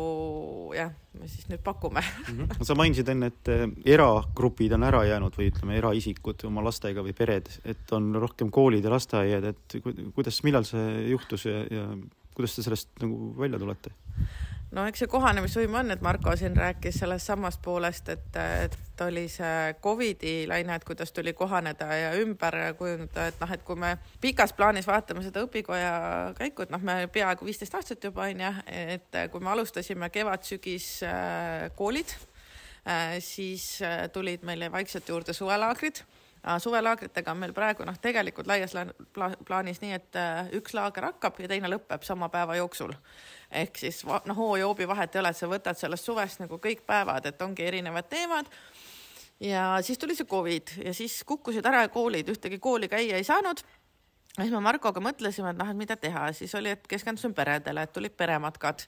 jah, 0.74 0.90
me 1.14 1.28
siis 1.30 1.46
nüüd 1.50 1.62
pakume 1.64 2.02
mm. 2.02 2.38
-hmm. 2.38 2.64
sa 2.66 2.74
mainisid 2.74 3.08
enne, 3.08 3.30
et 3.30 3.48
äh, 3.48 3.66
eragrupid 3.94 4.72
on 4.74 4.82
ära 4.82 5.04
jäänud 5.06 5.36
või 5.38 5.50
ütleme, 5.52 5.78
eraisikud 5.78 6.42
oma 6.48 6.64
lastega 6.66 7.04
või 7.06 7.14
pered, 7.14 7.48
et 7.64 7.92
on 7.92 8.14
rohkem 8.14 8.50
koolid 8.50 8.84
ja 8.84 8.90
lasteaiad, 8.90 9.44
et 9.44 9.78
kuidas, 10.14 10.42
millal 10.42 10.66
see 10.66 11.08
juhtus 11.10 11.46
ja, 11.46 11.62
ja 11.70 11.86
kuidas 12.34 12.56
te 12.56 12.66
sellest 12.66 12.90
nagu 13.00 13.34
välja 13.38 13.58
tulete? 13.62 13.94
No 14.76 14.84
eks 14.88 15.02
see 15.02 15.10
kohanemisvõime 15.10 15.78
on, 15.80 15.92
et 15.94 16.02
Marko 16.04 16.34
siin 16.36 16.56
rääkis 16.56 17.00
sellest 17.00 17.30
samast 17.30 17.62
poolest, 17.64 18.10
et, 18.12 18.38
et 18.66 19.04
oli 19.06 19.26
see 19.32 19.74
Covidi 19.82 20.34
laine, 20.48 20.76
et 20.76 20.84
kuidas 20.86 21.12
tuli 21.16 21.32
kohaneda 21.36 21.88
ja 21.96 22.12
ümber 22.20 22.56
kujundada, 22.78 23.28
et 23.30 23.40
noh, 23.40 23.54
et 23.56 23.64
kui 23.66 23.78
me 23.80 23.94
pikas 24.20 24.52
plaanis 24.56 24.88
vaatame 24.88 25.24
seda 25.24 25.44
õpikoja 25.46 25.94
käiku, 26.38 26.66
et 26.66 26.74
noh, 26.74 26.82
me 26.84 26.98
peaaegu 27.12 27.48
viisteist 27.48 27.76
aastat 27.78 28.04
juba 28.08 28.26
on 28.28 28.44
ju, 28.44 28.52
et 28.66 29.20
kui 29.32 29.44
me 29.44 29.52
alustasime 29.54 30.10
kevad-sügis 30.12 30.90
äh, 31.06 31.70
koolid, 31.78 32.12
äh, 32.84 33.16
siis 33.24 33.80
äh, 33.84 34.06
tulid 34.12 34.44
meile 34.46 34.70
vaikselt 34.72 35.08
juurde 35.08 35.36
suvelaagrid. 35.36 36.04
Suvelaagritega 36.62 37.32
on 37.32 37.40
meil 37.40 37.50
praegu 37.50 37.82
noh, 37.82 37.96
tegelikult 37.98 38.46
laias 38.46 38.70
plaanis 39.48 39.80
nii, 39.82 39.96
et 39.96 40.18
üks 40.54 40.76
laager 40.78 41.08
hakkab 41.08 41.40
ja 41.42 41.48
teine 41.50 41.66
lõpeb 41.72 42.04
sama 42.06 42.28
päeva 42.30 42.54
jooksul 42.60 42.92
ehk 43.50 43.78
siis 43.78 44.02
noh, 44.06 44.36
hoo 44.36 44.56
ja 44.56 44.66
hoobi 44.66 44.88
vahet 44.88 45.14
ei 45.14 45.20
ole, 45.20 45.30
et 45.30 45.38
sa 45.38 45.48
võtad 45.50 45.78
sellest 45.78 46.04
suvest 46.04 46.42
nagu 46.42 46.58
kõik 46.62 46.84
päevad, 46.86 47.26
et 47.26 47.42
ongi 47.42 47.66
erinevad 47.66 48.08
teemad. 48.10 48.50
ja 49.40 49.78
siis 49.82 49.98
tuli 49.98 50.16
see 50.16 50.26
Covid 50.26 50.76
ja 50.84 50.94
siis 50.94 51.22
kukkusid 51.24 51.66
ära 51.66 51.88
koolid, 51.88 52.28
ühtegi 52.28 52.58
kooli 52.58 52.88
käia 52.88 53.16
ei 53.16 53.24
saanud 53.24 53.62
siis 54.44 54.52
me 54.52 54.60
Markoga 54.60 55.00
mõtlesime, 55.00 55.50
et 55.52 55.56
noh, 55.56 55.68
et 55.70 55.78
mida 55.78 55.96
teha, 55.96 56.26
siis 56.36 56.52
oli, 56.58 56.74
et 56.74 56.86
keskendusime 56.88 57.32
peredele, 57.36 57.86
et 57.86 57.92
tulid 57.92 58.12
perematkad. 58.16 58.84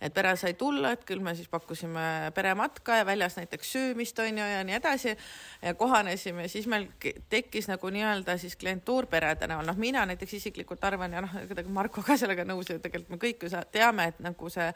et 0.00 0.14
pere 0.14 0.36
sai 0.36 0.54
tulla, 0.54 0.92
et 0.92 1.04
küll 1.04 1.20
me 1.20 1.34
siis 1.34 1.48
pakkusime 1.48 2.32
perematka 2.34 2.96
ja 2.96 3.06
väljas 3.06 3.36
näiteks 3.36 3.72
söömist 3.72 4.18
on 4.18 4.38
ju 4.38 4.44
ja 4.44 4.64
nii 4.64 4.74
edasi. 4.74 5.16
ja 5.62 5.74
kohanesime, 5.74 6.48
siis 6.48 6.66
meil 6.66 6.86
tekkis 7.28 7.68
nagu 7.68 7.90
nii-öelda 7.90 8.38
siis 8.38 8.56
klientuur 8.56 9.06
perede 9.06 9.46
näol, 9.46 9.64
noh, 9.66 9.76
mina 9.76 10.06
näiteks 10.06 10.34
isiklikult 10.34 10.84
arvan 10.84 11.12
ja 11.12 11.20
noh, 11.20 11.32
kuidagi 11.46 11.68
Marko 11.68 12.02
ka 12.02 12.16
sellega 12.16 12.44
nõus 12.44 12.68
ja 12.68 12.78
tegelikult 12.78 13.10
me 13.10 13.16
kõik 13.16 13.44
ju 13.44 13.64
teame, 13.72 14.04
et 14.12 14.20
nagu 14.20 14.50
see 14.52 14.68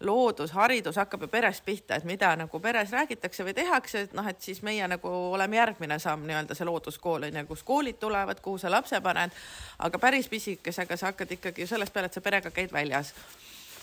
loodusharidus 0.00 0.96
hakkab 0.96 1.22
ju 1.22 1.28
perest 1.28 1.64
pihta, 1.64 1.94
et 1.94 2.04
mida 2.04 2.34
nagu 2.36 2.60
peres 2.60 2.90
räägitakse 2.90 3.46
või 3.46 3.54
tehakse, 3.54 4.06
et 4.08 4.12
noh, 4.12 4.26
et 4.26 4.42
siis 4.42 4.62
meie 4.62 4.88
nagu 4.88 5.08
oleme 5.08 5.56
järgmine 5.56 5.98
samm 5.98 6.26
nii-öelda 6.26 6.54
see 6.54 6.66
looduskool 6.66 7.28
on 7.28 7.40
ju, 7.42 7.46
kus 7.46 7.62
koolid 7.62 7.98
tulevad, 8.02 8.40
kuhu 8.42 8.58
sa 8.58 8.70
lapse 8.70 9.00
paned 9.00 9.34
aga 9.78 9.98
päris 9.98 10.28
pisikesega 10.28 10.96
sa 10.96 11.12
hakkad 11.12 11.36
ikkagi 11.38 11.64
ju 11.64 11.70
sellest 11.70 11.92
peale, 11.92 12.10
et 12.10 12.16
sa 12.16 12.24
perega 12.24 12.50
käid 12.54 12.72
väljas. 12.72 13.14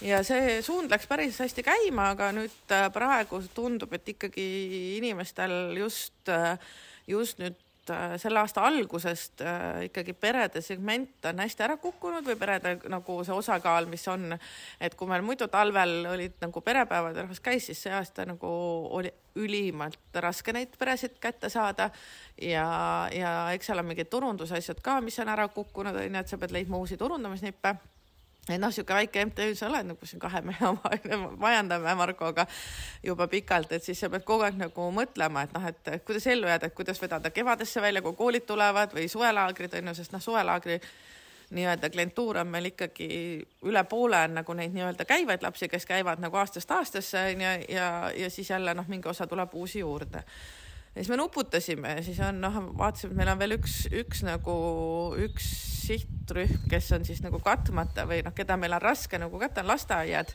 Ja 0.04 0.19
see 0.28 0.60
suund 0.65 0.91
läks 0.91 1.08
päris 1.08 1.38
hästi 1.39 1.63
käima, 1.63 2.10
aga 2.15 2.32
nüüd 2.36 2.74
äh, 2.76 2.89
praegu 2.93 3.39
tundub, 3.56 3.93
et 3.95 4.10
ikkagi 4.15 4.48
inimestel 4.98 5.76
just, 5.80 6.17
äh, 6.28 6.58
just 7.08 7.39
nüüd 7.39 7.56
äh, 7.93 8.15
selle 8.21 8.39
aasta 8.41 8.63
algusest 8.67 9.43
ikkagi 9.86 10.13
perede 10.13 10.62
segment 10.62 11.26
on 11.30 11.41
hästi 11.43 11.65
ära 11.67 11.78
kukkunud 11.82 12.26
või 12.28 12.38
perede 12.39 12.78
nagu 12.91 13.17
see 13.26 13.36
osakaal, 13.36 13.89
mis 13.91 14.06
on, 14.12 14.38
et 14.80 14.95
kui 14.95 15.10
meil 15.10 15.26
muidu 15.26 15.48
talvel 15.52 16.06
olid 16.13 16.39
nagu 16.41 16.62
perepäevad 16.62 17.15
ja 17.15 17.26
rahvas 17.26 17.43
käis, 17.43 17.69
siis 17.69 17.84
see 17.86 17.93
aasta 17.93 18.26
nagu 18.30 18.52
oli 18.98 19.12
ülimalt 19.36 20.21
raske 20.24 20.54
neid 20.56 20.78
peresid 20.80 21.17
kätte 21.19 21.50
saada. 21.52 21.89
Ja, 22.41 22.67
ja 23.12 23.34
eks 23.56 23.67
seal 23.69 23.82
on 23.82 23.89
mingid 23.89 24.10
turundusasjad 24.12 24.80
ka, 24.84 25.00
mis 25.04 25.19
on 25.24 25.32
ära 25.32 25.48
kukkunud, 25.52 25.95
onju, 26.00 26.21
et 26.21 26.32
sa 26.32 26.39
pead 26.39 26.56
leidma 26.56 26.80
uusi 26.80 26.98
turundamisnippe 27.00 27.76
et 28.49 28.62
noh, 28.62 28.71
sihuke 28.73 28.93
väike 28.93 29.25
MTÜ 29.25 29.55
sa 29.58 29.69
oled 29.69 29.88
nagu 29.89 30.05
siin 30.05 30.21
kahe 30.21 30.41
mehe 30.45 30.67
oma, 30.67 30.91
majandame 31.45 31.95
Markoga 31.97 32.45
juba 33.03 33.27
pikalt, 33.31 33.71
et 33.73 33.84
siis 33.84 33.99
sa 33.99 34.10
pead 34.13 34.25
kogu 34.27 34.45
aeg 34.45 34.60
nagu 34.60 34.89
mõtlema, 34.93 35.45
et 35.47 35.55
noh, 35.55 35.65
et 35.71 35.91
kuidas 36.05 36.27
ellu 36.29 36.49
jääda, 36.49 36.69
et 36.69 36.77
kuidas 36.77 37.01
vedada 37.01 37.31
kevadesse 37.34 37.81
välja, 37.81 38.03
kui 38.05 38.13
koolid 38.17 38.45
tulevad 38.45 38.93
või 38.93 39.10
suvelaagrid 39.12 39.79
on 39.79 39.91
ju, 39.91 39.97
sest 40.01 40.13
noh, 40.13 40.23
suvelaagri 40.23 40.79
nii-öelda 41.55 41.89
klientuur 41.93 42.38
on 42.41 42.49
meil 42.49 42.71
ikkagi 42.71 43.08
üle 43.69 43.84
poole 43.89 44.19
on 44.27 44.39
nagu 44.39 44.53
neid 44.58 44.73
nii-öelda 44.73 45.05
käivaid 45.05 45.45
lapsi, 45.45 45.69
kes 45.69 45.86
käivad 45.86 46.21
nagu 46.21 46.38
aastast 46.41 46.71
aastasse 46.71 47.21
onju 47.31 47.45
ja, 47.45 47.55
ja, 47.69 47.89
ja 48.17 48.29
siis 48.29 48.49
jälle 48.49 48.73
noh, 48.73 48.88
mingi 48.88 49.10
osa 49.10 49.27
tuleb 49.27 49.53
uusi 49.53 49.79
juurde 49.79 50.23
ja 50.95 51.03
siis 51.03 51.10
me 51.12 51.17
nuputasime 51.17 51.97
ja 51.97 52.03
siis 52.03 52.19
on 52.23 52.39
noh, 52.41 52.60
vaatasime, 52.77 53.12
et 53.12 53.19
meil 53.19 53.31
on 53.34 53.39
veel 53.39 53.58
üks, 53.58 53.79
üks 53.91 54.23
nagu 54.23 54.53
üks 55.19 55.49
sihtrühm, 55.86 56.69
kes 56.69 56.91
on 56.95 57.05
siis 57.05 57.19
nagu 57.23 57.39
katmata 57.43 58.05
või 58.10 58.21
noh, 58.25 58.34
keda 58.36 58.55
meil 58.58 58.77
on 58.77 58.84
raske 58.84 59.19
nagu 59.21 59.41
katta, 59.41 59.63
on 59.65 59.73
lasteaiad. 59.73 60.31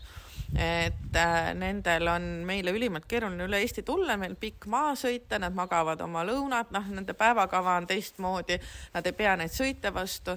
et 0.51 1.17
äh, 1.17 1.53
nendel 1.55 2.09
on 2.11 2.25
meile 2.47 2.73
ülimalt 2.75 3.07
keeruline 3.09 3.45
üle 3.47 3.61
Eesti 3.63 3.85
tulla, 3.87 4.17
meil 4.19 4.35
pikk 4.35 4.67
maa 4.67 4.97
sõita, 4.99 5.39
nad 5.39 5.55
magavad 5.55 6.01
oma 6.03 6.25
lõunat, 6.27 6.73
noh, 6.75 6.89
nende 6.91 7.15
päevakava 7.15 7.77
on 7.79 7.87
teistmoodi, 7.87 8.59
nad 8.95 9.07
ei 9.07 9.15
pea 9.15 9.37
neid 9.39 9.55
sõite 9.55 9.95
vastu. 9.95 10.35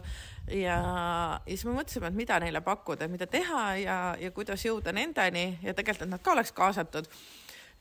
Ja, 0.48 0.78
ja 0.78 1.40
siis 1.48 1.66
me 1.66 1.74
mõtlesime, 1.80 2.12
et 2.12 2.20
mida 2.20 2.38
neile 2.44 2.62
pakkuda, 2.62 3.10
mida 3.10 3.26
teha 3.26 3.64
ja, 3.82 3.98
ja 4.22 4.32
kuidas 4.32 4.66
jõuda 4.66 4.94
nendeni. 4.94 5.58
Ja 5.64 5.74
tegelikult, 5.74 6.06
et 6.06 6.14
nad 6.14 6.22
ka 6.22 6.36
oleks 6.38 6.54
kaasatud 6.54 7.10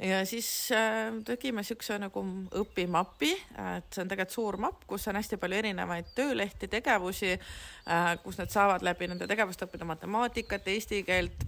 ja 0.03 0.27
siis 0.27 0.73
äh, 0.73 1.13
tegime 1.25 1.63
siukse 1.63 1.99
nagu 2.03 2.25
õpimapi, 2.59 3.33
et 3.77 3.95
see 3.95 4.03
on 4.03 4.11
tegelikult 4.11 4.35
suur 4.35 4.59
mapp, 4.63 4.85
kus 4.91 5.07
on 5.09 5.19
hästi 5.19 5.39
palju 5.41 5.63
erinevaid 5.63 6.13
töölehti, 6.17 6.69
tegevusi 6.69 7.33
äh,, 7.33 8.13
kus 8.25 8.39
nad 8.41 8.51
saavad 8.51 8.83
läbi 8.83 9.09
nende 9.11 9.29
tegevuste 9.31 9.69
õppida 9.69 9.87
matemaatikat, 9.87 10.67
eesti 10.75 11.03
keelt 11.07 11.45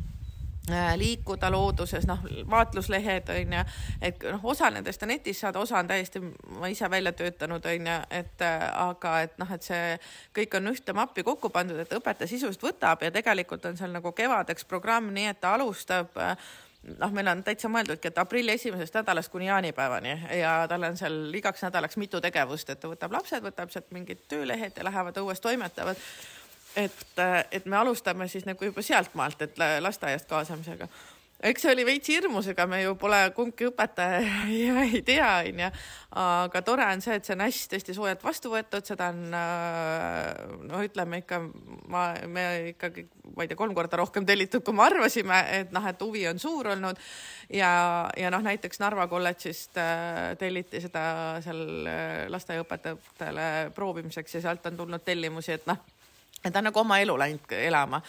äh, 0.71 0.93
liikuda 1.01 1.51
looduses, 1.51 2.07
noh, 2.07 2.23
vaatluslehed 2.51 3.33
on 3.35 3.57
ju, 3.59 3.64
et 4.11 4.27
noh, 4.37 4.45
osa 4.55 4.71
nendest 4.71 5.03
on 5.03 5.11
netis 5.11 5.43
saada, 5.43 5.62
osa 5.64 5.81
on 5.83 5.90
täiesti 5.90 6.23
ma 6.61 6.71
ise 6.71 6.90
välja 6.90 7.12
töötanud, 7.12 7.67
on 7.73 7.90
ju, 7.90 7.97
et 8.21 8.45
aga 8.47 9.17
et 9.27 9.35
noh, 9.43 9.51
et 9.57 9.67
see 9.67 9.97
kõik 10.38 10.61
on 10.61 10.71
ühte 10.71 10.95
mappi 10.95 11.27
kokku 11.27 11.51
pandud, 11.55 11.81
et 11.83 11.99
õpetaja 11.99 12.31
sisust 12.31 12.62
võtab 12.62 13.03
ja 13.03 13.11
tegelikult 13.14 13.67
on 13.67 13.81
seal 13.81 13.95
nagu 13.97 14.14
kevadeks 14.14 14.69
programm, 14.71 15.11
nii 15.17 15.33
et 15.33 15.43
ta 15.43 15.57
alustab 15.59 16.14
äh, 16.23 16.38
noh, 16.99 17.12
meil 17.14 17.29
on 17.33 17.42
täitsa 17.44 17.68
mõeldudki, 17.73 18.11
et 18.11 18.20
aprilli 18.20 18.55
esimesest 18.59 18.94
nädalast 18.99 19.33
kuni 19.33 19.49
jaanipäevani 19.49 20.14
ja 20.38 20.55
tal 20.68 20.88
on 20.90 20.97
seal 21.01 21.35
igaks 21.35 21.64
nädalaks 21.66 21.99
mitu 22.01 22.20
tegevust, 22.25 22.70
et 22.70 22.81
ta 22.81 22.90
võtab 22.90 23.16
lapsed, 23.16 23.44
võtab 23.44 23.73
sealt 23.73 23.90
mingid 23.94 24.25
töölehed 24.29 24.77
ja 24.77 24.87
lähevad 24.87 25.18
õues 25.23 25.42
toimetavad. 25.44 26.01
et, 26.77 27.20
et 27.51 27.66
me 27.66 27.77
alustame 27.77 28.29
siis 28.29 28.47
nagu 28.47 28.64
juba 28.64 28.83
sealtmaalt, 28.83 29.42
et 29.42 29.61
lasteaiast 29.81 30.29
kaasamisega 30.29 30.88
eks 31.44 31.64
see 31.64 31.72
oli 31.74 31.85
veits 31.87 32.09
hirmus, 32.09 32.48
ega 32.52 32.64
me 32.68 32.80
ju 32.83 32.94
pole 33.00 33.18
kumbki 33.37 33.68
õpetaja 33.68 34.20
ja 34.64 34.85
ei 34.87 35.02
tea, 35.04 35.28
onju. 35.50 35.70
aga 36.24 36.62
tore 36.64 36.87
on 36.88 37.02
see, 37.04 37.18
et 37.18 37.26
see 37.26 37.35
on 37.37 37.44
hästi-hästi 37.44 37.96
soojalt 37.96 38.24
vastu 38.24 38.52
võetud, 38.52 38.87
seda 38.87 39.11
on 39.12 39.22
noh, 39.33 40.85
ütleme 40.87 41.20
ikka 41.24 41.40
ma, 41.92 42.07
me 42.30 42.46
ikkagi, 42.72 43.07
ma 43.35 43.44
ei 43.44 43.50
tea, 43.50 43.59
kolm 43.61 43.74
korda 43.76 44.00
rohkem 44.00 44.26
tellitud, 44.28 44.64
kui 44.64 44.76
me 44.76 44.87
arvasime, 44.87 45.40
et 45.59 45.74
noh, 45.74 45.88
et 45.90 46.04
huvi 46.07 46.24
on 46.30 46.40
suur 46.40 46.70
olnud. 46.74 47.00
Ja, 47.52 47.72
ja 48.16 48.30
noh, 48.33 48.40
näiteks 48.44 48.80
Narva 48.80 49.04
kolledžist 49.11 49.76
äh, 49.80 50.33
telliti 50.40 50.80
seda 50.80 51.02
seal 51.44 51.90
äh, 51.90 52.24
lasteaiaõpetajatele 52.33 53.50
proovimiseks 53.76 54.38
ja 54.38 54.46
sealt 54.46 54.64
on 54.70 54.80
tulnud 54.80 55.04
tellimusi, 55.04 55.59
et 55.59 55.68
noh, 55.68 55.83
et 56.44 56.52
ta 56.52 56.61
on 56.61 56.68
nagu 56.68 56.80
oma 56.80 56.98
elu 57.00 57.14
läinud 57.20 57.52
elama 57.57 58.00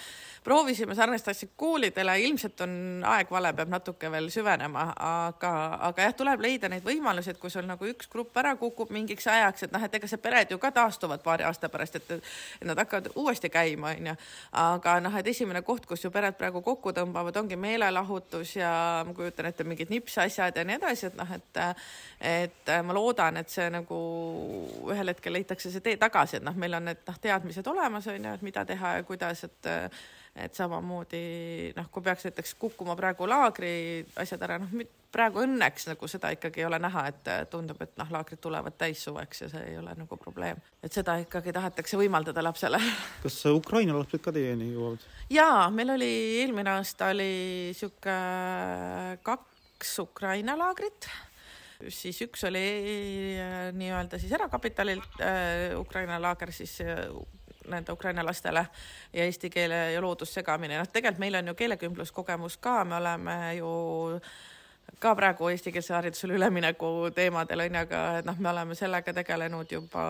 proovisime 0.45 0.95
sarnast 0.95 1.27
asja 1.27 1.47
koolidele, 1.57 2.13
ilmselt 2.21 2.61
on 2.61 2.73
aeg 3.09 3.31
vale, 3.33 3.49
peab 3.57 3.71
natuke 3.73 4.09
veel 4.13 4.27
süvenema, 4.33 4.83
aga, 5.01 5.51
aga 5.87 6.05
jah, 6.05 6.13
tuleb 6.19 6.43
leida 6.45 6.69
neid 6.69 6.85
võimalusi, 6.85 7.31
et 7.33 7.39
kui 7.41 7.49
sul 7.49 7.65
nagu 7.65 7.87
üks 7.89 8.09
grupp 8.11 8.37
ära 8.37 8.51
kukub 8.59 8.91
mingiks 8.93 9.25
ajaks, 9.31 9.65
et 9.65 9.73
noh, 9.73 9.81
et 9.81 9.95
ega 9.97 10.09
see 10.09 10.21
pered 10.21 10.53
ju 10.53 10.59
ka 10.61 10.69
taastuvad 10.75 11.23
paari 11.25 11.47
aasta 11.47 11.69
pärast, 11.73 11.97
et, 11.97 12.29
nad 12.69 12.77
hakkavad 12.77 13.09
uuesti 13.17 13.49
käima, 13.49 13.95
onju. 13.95 14.13
aga 14.61 14.99
noh, 15.01 15.17
et 15.17 15.31
esimene 15.33 15.63
koht, 15.65 15.87
kus 15.89 16.05
ju 16.05 16.11
pered 16.13 16.37
praegu 16.37 16.61
kokku 16.65 16.93
tõmbavad, 16.93 17.39
ongi 17.41 17.57
meelelahutus 17.57 18.55
ja 18.59 18.73
ma 19.07 19.15
kujutan 19.17 19.49
ette 19.49 19.65
mingid 19.65 19.89
nipsasjad 19.93 20.61
ja 20.61 20.65
nii 20.67 20.77
edasi, 20.77 21.09
et 21.09 21.17
noh, 21.17 21.31
et, 21.39 21.61
et 22.35 22.73
ma 22.85 22.93
loodan, 22.93 23.41
et 23.41 23.49
see 23.49 23.65
nagu 23.73 23.97
ühel 24.93 25.09
hetkel 25.09 25.33
leitakse 25.39 25.73
see 25.73 25.81
tee 25.89 25.97
tagasi, 26.01 26.37
et 26.37 26.45
noh, 26.45 26.53
meil 26.53 26.77
on 26.77 26.85
need 26.91 27.01
noh, 27.09 27.17
teadmised 27.21 27.73
olemas, 27.73 28.11
onju, 28.13 28.35
et 28.37 28.45
mida 28.45 28.65
teha 28.69 28.99
ja 28.99 29.09
kuidas, 29.09 29.41
et 29.49 29.73
et 30.35 30.57
samamoodi 30.57 31.71
noh, 31.77 31.87
kui 31.91 32.03
peaks 32.03 32.27
näiteks 32.27 32.55
kukkuma 32.59 32.95
praegu 32.99 33.27
laagri 33.29 34.05
asjad 34.19 34.43
ära, 34.47 34.59
noh 34.59 34.85
praegu 35.15 35.45
õnneks 35.45 35.87
nagu 35.87 36.09
seda 36.11 36.33
ikkagi 36.35 36.59
ei 36.59 36.65
ole 36.67 36.79
näha, 36.83 37.05
et 37.07 37.29
tundub, 37.51 37.79
et 37.85 37.93
noh, 37.99 38.09
laagrid 38.11 38.41
tulevad 38.43 38.75
täis 38.75 39.03
suveks 39.05 39.45
ja 39.45 39.51
see 39.53 39.61
ei 39.71 39.77
ole 39.79 39.93
nagu 39.95 40.17
probleem, 40.19 40.59
et 40.83 40.91
seda 40.95 41.15
ikkagi 41.23 41.53
tahetakse 41.55 41.99
võimaldada 41.99 42.43
lapsele. 42.43 42.81
kas 43.23 43.37
Ukraina 43.53 43.95
lapsed 43.95 44.23
ka 44.25 44.33
teieni 44.35 44.73
jõuavad? 44.73 45.05
ja 45.31 45.47
meil 45.71 45.95
oli 45.95 46.11
eelmine 46.41 46.75
aasta 46.75 47.13
oli 47.15 47.71
sihuke 47.77 48.17
kaks 49.23 49.95
Ukraina 50.03 50.57
laagrit 50.59 51.07
siis 51.91 52.19
üks 52.25 52.43
oli 52.47 52.65
äh, 53.39 53.69
nii-öelda 53.75 54.19
siis 54.19 54.33
erakapitalilt 54.35 55.19
äh, 55.21 55.79
Ukraina 55.79 56.19
laager 56.21 56.51
siis 56.55 56.77
äh, 56.81 57.07
nende 57.71 57.91
Ukraina 57.91 58.25
lastele 58.25 58.65
ja 59.13 59.25
eesti 59.25 59.49
keele 59.49 59.79
ja 59.93 60.01
loodus 60.01 60.33
segamine, 60.33 60.77
noh, 60.77 60.89
tegelikult 60.91 61.19
meil 61.19 61.39
on 61.41 61.47
ju 61.47 61.55
keelekümbluskogemus 61.61 62.57
ka, 62.57 62.83
me 62.85 62.95
oleme 62.95 63.37
ju 63.57 63.73
ka 64.99 65.15
praegu 65.15 65.49
eestikeelsele 65.49 65.97
haridusele 65.97 66.37
ülemineku 66.37 67.11
teemadel 67.15 67.65
onju, 67.67 67.83
aga 67.87 68.01
noh, 68.25 68.39
me 68.39 68.49
oleme 68.49 68.75
sellega 68.77 69.13
tegelenud 69.13 69.71
juba, 69.71 70.05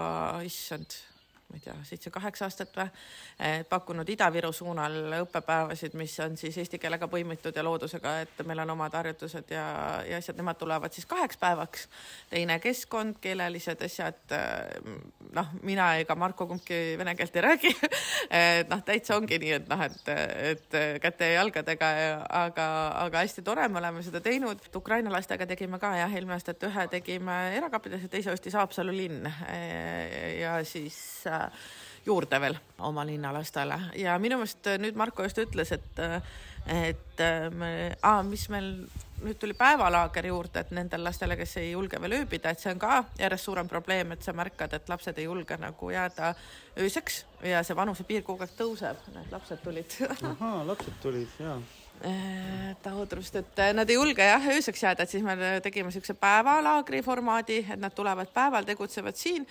issand 0.46 1.00
ma 1.50 1.60
ei 1.60 1.62
tea, 1.62 1.76
seitse-kaheksa 1.86 2.48
aastat 2.48 2.78
või, 2.80 2.88
pakkunud 3.70 4.10
Ida-Viru 4.10 4.50
suunal 4.54 4.96
õppepäevasid, 5.22 5.94
mis 6.00 6.16
on 6.24 6.38
siis 6.40 6.58
eesti 6.58 6.80
keelega 6.82 7.08
põimitud 7.12 7.56
ja 7.56 7.64
loodusega, 7.64 8.16
et 8.26 8.42
meil 8.50 8.64
on 8.64 8.74
omad 8.74 8.96
harjutused 8.98 9.54
ja, 9.54 9.66
ja 10.10 10.18
asjad, 10.18 10.40
nemad 10.42 10.58
tulevad 10.58 10.94
siis 10.96 11.06
kaheks 11.06 11.38
päevaks. 11.38 11.88
teine 12.30 12.58
keskkond, 12.60 13.20
keelelised 13.22 13.82
asjad. 13.86 14.36
noh, 15.36 15.54
mina 15.62 15.92
ega 16.02 16.16
Marko 16.16 16.48
kumbki 16.48 16.98
vene 16.98 17.16
keelt 17.16 17.36
ei 17.36 17.46
räägi 17.46 17.76
et 18.60 18.70
noh, 18.70 18.82
täitsa 18.86 19.18
ongi 19.20 19.40
nii, 19.40 19.54
et 19.60 19.70
noh, 19.70 19.86
et, 19.86 20.10
et 20.52 20.80
käte 21.02 21.30
ja 21.30 21.40
jalgadega, 21.42 21.92
aga, 22.42 22.68
aga 23.06 23.22
hästi 23.22 23.46
tore, 23.46 23.68
me 23.70 23.82
oleme 23.84 24.02
seda 24.06 24.22
teinud. 24.24 24.66
Ukraina 24.76 25.14
lastega 25.14 25.46
tegime 25.46 25.80
ka 25.80 25.94
jah, 26.00 26.12
eelmine 26.12 26.40
aasta, 26.40 26.56
et 26.56 26.68
ühe 26.68 26.88
tegime 26.92 27.38
erakapitas 27.60 28.08
ja 28.08 28.12
teise 28.12 28.34
ostis 28.34 28.58
Haapsalu 28.58 28.96
linn 28.96 29.30
ja 30.40 30.58
siis 30.66 30.98
juurde 32.06 32.40
veel 32.42 32.58
oma 32.86 33.06
linnalastele. 33.06 33.80
Ja 33.98 34.20
minu 34.22 34.38
meelest 34.42 34.68
nüüd 34.82 34.98
Marko 35.00 35.26
just 35.26 35.40
ütles, 35.42 35.72
et, 35.74 36.02
et 36.70 37.24
me, 37.58 37.72
aa, 38.02 38.22
mis 38.28 38.46
meil 38.54 38.70
nüüd 39.24 39.40
tuli 39.40 39.56
päevalaager 39.58 40.28
juurde, 40.30 40.62
et 40.62 40.74
nendel 40.76 41.04
lastele, 41.08 41.38
kes 41.40 41.56
ei 41.62 41.72
julge 41.72 42.00
veel 42.02 42.20
ööbida, 42.20 42.52
et 42.52 42.62
see 42.62 42.74
on 42.76 42.82
ka 42.82 43.00
järjest 43.20 43.50
suurem 43.50 43.70
probleem, 43.72 44.12
et 44.14 44.26
sa 44.26 44.36
märkad, 44.38 44.76
et 44.78 44.92
lapsed 44.92 45.18
ei 45.18 45.26
julge 45.26 45.58
nagu 45.62 45.90
jääda 45.94 46.34
ööseks 46.78 47.24
ja 47.48 47.64
see 47.64 47.78
vanusepiir 47.78 48.26
kogu 48.28 48.46
aeg 48.46 48.54
tõuseb, 48.60 49.02
need 49.16 49.34
lapsed 49.34 49.64
tulid. 49.64 49.98
Ahaa, 50.20 50.62
lapsed 50.68 51.02
tulid 51.02 51.42
ja 51.42 51.58
taudrust, 52.86 53.36
et 53.40 53.62
nad 53.74 53.90
ei 53.90 53.96
julge 53.98 54.26
jah 54.26 54.44
ööseks 54.52 54.84
jääda, 54.84 55.04
et 55.04 55.10
siis 55.10 55.24
me 55.26 55.36
tegime 55.64 55.92
siukse 55.92 56.14
päevalaagri 56.20 57.02
formaadi, 57.02 57.64
et 57.74 57.82
nad 57.82 57.96
tulevad 57.96 58.30
päeval, 58.36 58.68
tegutsevad 58.68 59.18
siin 59.18 59.48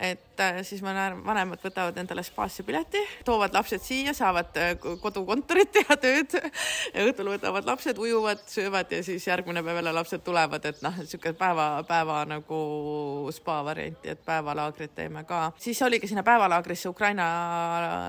et 0.00 0.40
äh, 0.40 0.58
siis 0.62 0.82
vanemad 0.84 1.60
võtavad 1.64 1.96
endale 1.96 2.20
spaasse 2.24 2.62
pileti, 2.66 3.00
toovad 3.24 3.54
lapsed 3.56 3.80
siia, 3.80 4.12
saavad 4.16 4.56
äh, 4.60 4.74
kodukontorit 5.00 5.70
teha 5.72 5.96
tööd. 6.00 6.34
õhtul 7.06 7.30
võtavad 7.32 7.64
lapsed, 7.64 7.96
ujuvad, 7.98 8.42
söövad 8.50 8.92
ja 8.92 9.00
siis 9.04 9.24
järgmine 9.26 9.62
päev 9.64 9.80
jälle 9.80 9.94
lapsed 9.96 10.24
tulevad, 10.26 10.68
et 10.68 10.82
noh, 10.84 10.98
sihuke 11.04 11.32
päeva, 11.38 11.68
päeva 11.88 12.18
nagu 12.28 12.58
spa 13.32 13.62
varianti, 13.64 14.12
et 14.12 14.20
päevalaagrit 14.26 14.92
teeme 14.94 15.24
ka. 15.24 15.52
siis 15.58 15.80
oligi 15.82 16.12
sinna 16.12 16.22
päevalaagrisse 16.26 16.92
Ukraina 16.92 17.30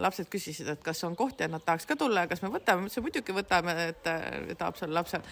lapsed 0.03 0.27
küsisid, 0.33 0.67
et 0.75 0.83
kas 0.83 1.03
on 1.07 1.15
kohti, 1.15 1.47
et 1.47 1.55
nad 1.55 1.63
tahaks 1.63 1.87
ka 1.87 1.95
tulla 1.95 2.25
ja 2.25 2.31
kas 2.31 2.43
me 2.43 2.51
võtame, 2.51 2.83
ma 2.83 2.91
ütlesin 2.91 3.07
muidugi 3.07 3.35
võtame, 3.35 3.76
et 3.83 4.09
tahab 4.57 4.79
seal 4.79 4.93
lapsed. 4.93 5.29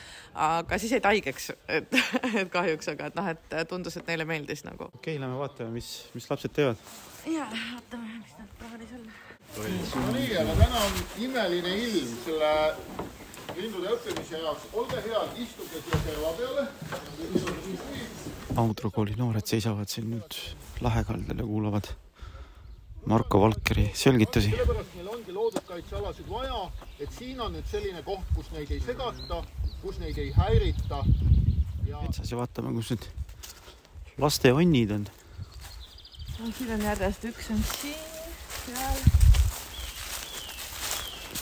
aga 0.48 0.80
siis 0.82 0.96
jäid 0.96 1.10
haigeks, 1.10 1.50
et, 1.68 1.98
et 2.42 2.52
kahjuks, 2.54 2.90
aga 2.94 3.10
et 3.12 3.20
noh, 3.20 3.30
et 3.34 3.58
tundus, 3.70 3.98
et 3.98 4.08
neile 4.12 4.28
meeldis 4.30 4.66
nagu. 4.68 4.90
okei 4.94 5.16
okay,, 5.16 5.22
lähme 5.22 5.40
vaatame, 5.40 5.76
mis, 5.76 5.92
mis 6.16 6.30
lapsed 6.30 6.56
teevad. 6.56 6.82
ja 7.26 7.50
vaatame, 7.52 8.22
mis 8.22 8.38
nad 8.40 8.56
plaanis 8.62 8.96
on. 9.00 9.12
no 10.06 10.16
nii, 10.18 10.32
aga 10.44 10.58
täna 10.64 10.86
on 10.88 11.04
imeline 11.28 11.76
ilm 11.88 12.16
selle 12.26 12.54
lindude 13.56 13.92
õppimise 13.96 14.42
jaoks. 14.42 14.70
olge 14.74 15.04
head, 15.06 15.38
istuge 15.46 15.84
siia 15.84 16.02
serva 16.08 16.34
peale. 16.40 16.68
Audru 18.56 18.92
kooli 18.96 19.16
noored 19.20 19.48
seisavad 19.48 19.92
siin 19.92 20.10
nüüd 20.14 20.42
lahekaldal 20.84 21.44
ja 21.44 21.48
kuulavad 21.48 21.92
Marko 23.06 23.42
Valkeri 23.42 23.92
selgitusi. 23.94 24.50
sellepärast 24.50 24.96
meil 24.96 25.10
ongi 25.14 25.34
looduskaitsealasid 25.34 26.30
vaja, 26.30 26.62
et 27.00 27.12
siin 27.14 27.42
on 27.42 27.54
nüüd 27.54 27.68
selline 27.70 28.02
koht, 28.04 28.26
kus 28.34 28.50
neid 28.56 28.72
ei 28.74 28.82
segata, 28.82 29.44
kus 29.84 30.00
neid 30.02 30.18
ei 30.18 30.32
häirita 30.34 31.04
ja.... 31.86 32.02
metsas 32.02 32.32
ja 32.32 32.40
vaatame, 32.40 32.74
kus 32.74 32.96
need 32.96 33.06
laste 34.18 34.54
onnid 34.54 34.96
on 34.96 35.06
no 36.40 36.50
siin 36.58 36.74
on 36.74 36.82
järjest, 36.88 37.28
üks 37.30 37.52
on 37.54 37.62
siin, 37.70 38.02
seal, 38.56 38.98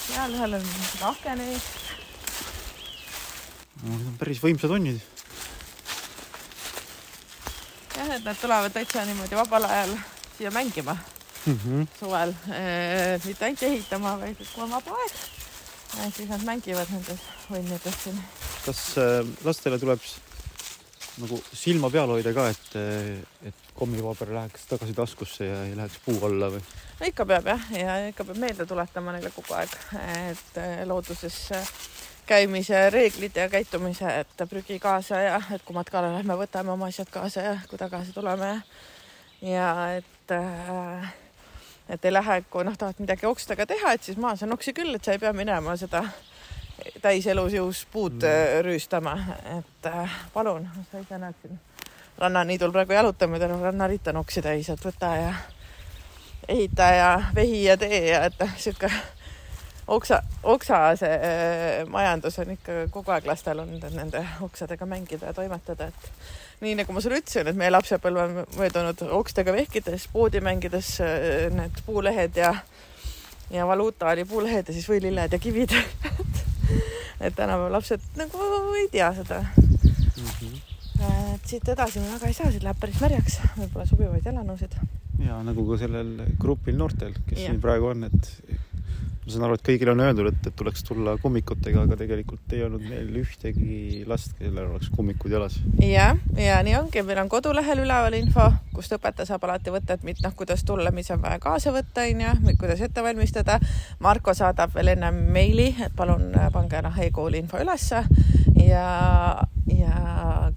seal 0.02 0.36
ühel 0.36 0.60
on 0.60 0.68
aken 1.14 1.46
ees. 1.48 1.72
no 3.80 3.96
need 3.96 4.12
on 4.12 4.20
päris 4.20 4.44
võimsad 4.44 4.76
onnid. 4.76 5.00
jah, 7.96 8.14
et 8.20 8.28
nad 8.28 8.38
tulevad 8.44 8.76
täitsa 8.76 9.08
niimoodi 9.08 9.40
vabal 9.40 9.72
ajal 9.72 9.98
siia 10.36 10.52
mängima 10.52 11.00
mm 11.46 11.60
-hmm. 11.60 11.88
suvel 12.00 12.36
e,, 12.50 13.20
mitte 13.26 13.46
ainult 13.46 13.64
ehitama, 13.64 14.18
vaid 14.20 14.44
on 14.58 14.70
vaba 14.70 15.00
aeg, 15.04 16.12
siis 16.16 16.30
nad 16.30 16.44
mängivad 16.44 16.90
nendes 16.90 17.26
onnides 17.50 18.04
siin. 18.04 18.22
kas 18.66 18.86
äh, 18.98 19.28
lastele 19.44 19.80
tuleb 19.80 20.00
nagu 21.22 21.40
silma 21.54 21.90
peal 21.94 22.10
hoida 22.10 22.34
ka, 22.34 22.48
et, 22.50 22.76
et 23.50 23.68
kommipaber 23.78 24.34
läheks 24.34 24.66
tagasi 24.70 24.94
taskusse 24.98 25.46
ja 25.46 25.64
ei 25.68 25.76
läheks 25.78 26.00
puu 26.06 26.18
alla 26.26 26.50
või? 26.54 26.62
no 27.00 27.10
ikka 27.10 27.26
peab 27.26 27.50
jah, 27.54 27.68
ja 27.78 27.98
ikka 28.10 28.26
peab 28.30 28.40
meelde 28.42 28.66
tuletama 28.70 29.14
neile 29.16 29.32
kogu 29.36 29.54
aeg, 29.58 29.76
et 30.32 30.62
eh, 30.62 30.82
looduses 30.90 31.40
käimise 32.26 32.90
reeglid 32.90 33.36
ja 33.38 33.50
käitumise, 33.52 34.10
et 34.24 34.46
prügi 34.50 34.80
kaasa 34.80 35.22
ja 35.22 35.42
et 35.54 35.66
kui 35.66 35.76
matkale 35.76 36.14
lähme, 36.16 36.38
võtame 36.40 36.74
oma 36.74 36.90
asjad 36.90 37.12
kaasa 37.14 37.46
ja 37.50 37.58
kui 37.70 37.78
tagasi 37.78 38.16
tuleme 38.16 38.56
ja, 38.56 38.62
ja 39.42 39.74
et 40.00 40.32
äh, 40.32 41.14
et 41.90 42.06
ei 42.06 42.14
lähe, 42.14 42.42
kui 42.50 42.64
noh, 42.64 42.78
tahad 42.78 43.02
midagi 43.04 43.28
okstega 43.28 43.66
teha, 43.70 43.94
et 43.94 44.04
siis 44.04 44.18
maas 44.18 44.44
on 44.44 44.54
oksi 44.56 44.74
küll, 44.74 44.96
et 44.96 45.04
sa 45.04 45.16
ei 45.16 45.22
pea 45.22 45.34
minema 45.34 45.76
seda 45.80 46.06
täiselus 47.02 47.54
jõus 47.54 47.84
puud 47.92 48.24
mm. 48.24 48.64
rüüstama, 48.66 49.18
et 49.58 49.92
äh, 49.92 50.20
palun, 50.34 50.68
sa 50.92 51.04
ise 51.04 51.20
näed 51.22 51.38
siin 51.42 51.60
rannaniidul 52.18 52.72
praegu 52.72 52.94
jalutame, 52.94 53.40
terve 53.40 53.58
rannaritt 53.64 54.08
on 54.08 54.22
oksi 54.22 54.42
täis, 54.42 54.70
et 54.70 54.86
võta 54.86 55.10
ja 55.18 55.34
ehita 56.48 56.90
ja 56.94 57.10
vehi 57.36 57.64
ja 57.64 57.78
tee 57.78 58.00
ja 58.10 58.24
et 58.28 58.40
noh, 58.40 58.56
sihuke 58.58 58.90
oksa, 59.88 60.22
oksa 60.44 60.82
see 61.00 61.12
äh, 61.14 61.84
majandus 61.90 62.40
on 62.44 62.54
ikka 62.56 62.86
kogu 62.94 63.16
aeg 63.16 63.28
lastel 63.28 63.64
olnud, 63.64 63.84
et 63.84 63.98
nende 63.98 64.24
oksadega 64.46 64.88
mängida 64.90 65.32
ja 65.32 65.38
toimetada, 65.38 65.90
et 65.90 66.53
nii 66.64 66.78
nagu 66.80 66.96
ma 66.96 67.04
sulle 67.04 67.20
ütlesin, 67.22 67.50
et 67.50 67.60
meie 67.60 67.72
lapsepõlv 67.74 68.24
on 68.24 68.36
möödunud 68.58 69.04
okstega 69.20 69.54
vehkides, 69.56 70.08
poodi 70.14 70.42
mängides 70.44 70.96
äh, 71.04 71.48
need 71.54 71.84
puulehed 71.86 72.40
ja 72.40 72.54
ja 73.54 73.68
valuuta 73.68 74.10
oli 74.10 74.26
puulehed 74.26 74.68
ja 74.68 74.74
siis 74.74 74.88
võililled 74.90 75.36
ja 75.36 75.40
kivid 75.40 75.76
et 77.26 77.36
tänapäeva 77.36 77.72
lapsed 77.72 78.02
nagu 78.20 78.48
ei 78.80 78.88
tea 78.92 79.12
seda 79.20 79.42
mm. 79.44 80.26
-hmm. 80.26 81.36
et 81.36 81.46
siit 81.46 81.70
edasi 81.70 82.00
me 82.00 82.14
väga 82.16 82.32
ei 82.32 82.38
saa, 82.38 82.52
siit 82.52 82.64
läheb 82.64 82.80
päris 82.80 83.02
märjaks, 83.02 83.40
võib-olla 83.58 83.86
sobivaid 83.90 84.26
jalanõusid. 84.26 84.78
ja 85.28 85.40
nagu 85.44 85.68
ka 85.70 85.78
sellel 85.84 86.14
grupil 86.40 86.78
noortel, 86.78 87.14
kes 87.28 87.40
ja. 87.40 87.50
siin 87.50 87.62
praegu 87.62 87.92
on, 87.92 88.04
et 88.10 88.32
ma 89.24 89.32
saan 89.32 89.46
aru, 89.48 89.58
et 89.58 89.66
kõigile 89.66 89.94
on 89.94 90.04
öeldud, 90.04 90.30
et, 90.32 90.50
et 90.50 90.56
tuleks 90.60 90.84
tulla 90.88 91.16
kummikutega, 91.22 91.86
aga 91.88 91.98
tegelikult 92.00 92.56
ei 92.56 92.66
olnud 92.66 92.84
meil 92.90 93.10
ühtegi 93.24 94.04
last, 94.10 94.36
kellel 94.40 94.74
oleks 94.74 94.92
kummikud 94.94 95.32
jalas. 95.34 95.60
jah, 95.80 96.20
ja 96.38 96.60
nii 96.66 96.76
ongi, 96.82 97.04
meil 97.08 97.24
on 97.24 97.32
kodulehel 97.32 97.84
üleval 97.86 98.18
info, 98.20 98.50
kust 98.76 98.96
õpetaja 98.98 99.32
saab 99.32 99.48
alati 99.48 99.74
võtta, 99.74 99.98
et 99.98 100.24
noh, 100.26 100.36
kuidas 100.38 100.66
tulla, 100.68 100.92
mis 100.96 101.12
on 101.16 101.24
vaja 101.24 101.40
kaasa 101.44 101.74
võtta, 101.76 102.08
onju, 102.10 102.58
kuidas 102.60 102.84
ette 102.84 103.04
valmistada. 103.06 103.60
Marko 104.04 104.36
saadab 104.38 104.76
veel 104.76 104.94
enne 104.96 105.12
meili, 105.14 105.72
et 105.84 105.96
palun 105.96 106.32
pange 106.54 106.84
noh 106.84 107.04
e-kooli 107.06 107.44
info 107.44 107.62
ülesse 107.64 108.04
ja 108.60 108.88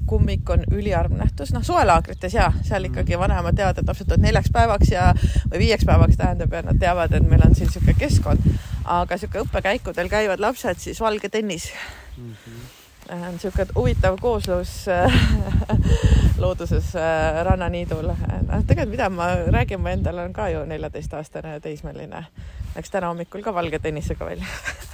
kummik 0.06 0.50
on 0.50 0.64
üliharv 0.72 1.12
nähtus, 1.16 1.52
noh 1.54 1.64
suvelaagrites 1.66 2.34
ja 2.34 2.50
seal 2.62 2.82
mhm. 2.82 2.92
ikkagi 2.92 3.18
vanemad 3.18 3.58
teavad, 3.58 3.80
et 3.80 3.88
lapsed 3.88 4.08
tulevad 4.08 4.26
neljaks 4.28 4.52
päevaks 4.54 4.92
ja 4.92 5.10
või 5.50 5.66
viieks 5.66 5.84
päevaks 5.88 6.16
tähendab 6.20 6.52
ja 6.52 6.62
nad 6.66 6.80
teavad, 6.80 7.12
et 7.12 7.28
meil 7.28 7.44
on 7.46 7.54
siin 7.54 7.70
niisugune 7.70 7.98
keskkond. 7.98 8.48
aga 8.84 9.18
niisugune 9.18 9.46
õppekäikudel 9.46 10.10
käivad 10.12 10.42
lapsed 10.42 10.82
siis 10.82 11.00
valge 11.00 11.28
tennis 11.28 11.70
mm. 12.16 12.32
-hmm 12.32 12.74
on 13.10 13.32
niisugune 13.32 13.66
huvitav 13.74 14.16
kooslus 14.20 14.86
looduses 16.42 16.96
äh, 16.96 17.44
rannaniidul. 17.44 18.08
noh, 18.08 18.64
tegelikult 18.66 18.90
mida 18.90 19.08
ma 19.10 19.28
räägin, 19.46 19.80
ma 19.80 19.90
endal 19.90 20.18
on 20.18 20.32
ka 20.32 20.48
ju 20.48 20.64
neljateistaastane 20.64 21.60
teismeline. 21.60 22.26
Läks 22.74 22.90
täna 22.90 23.06
hommikul 23.08 23.42
ka 23.42 23.54
valge 23.54 23.78
tennisega 23.78 24.26
välja 24.26 24.44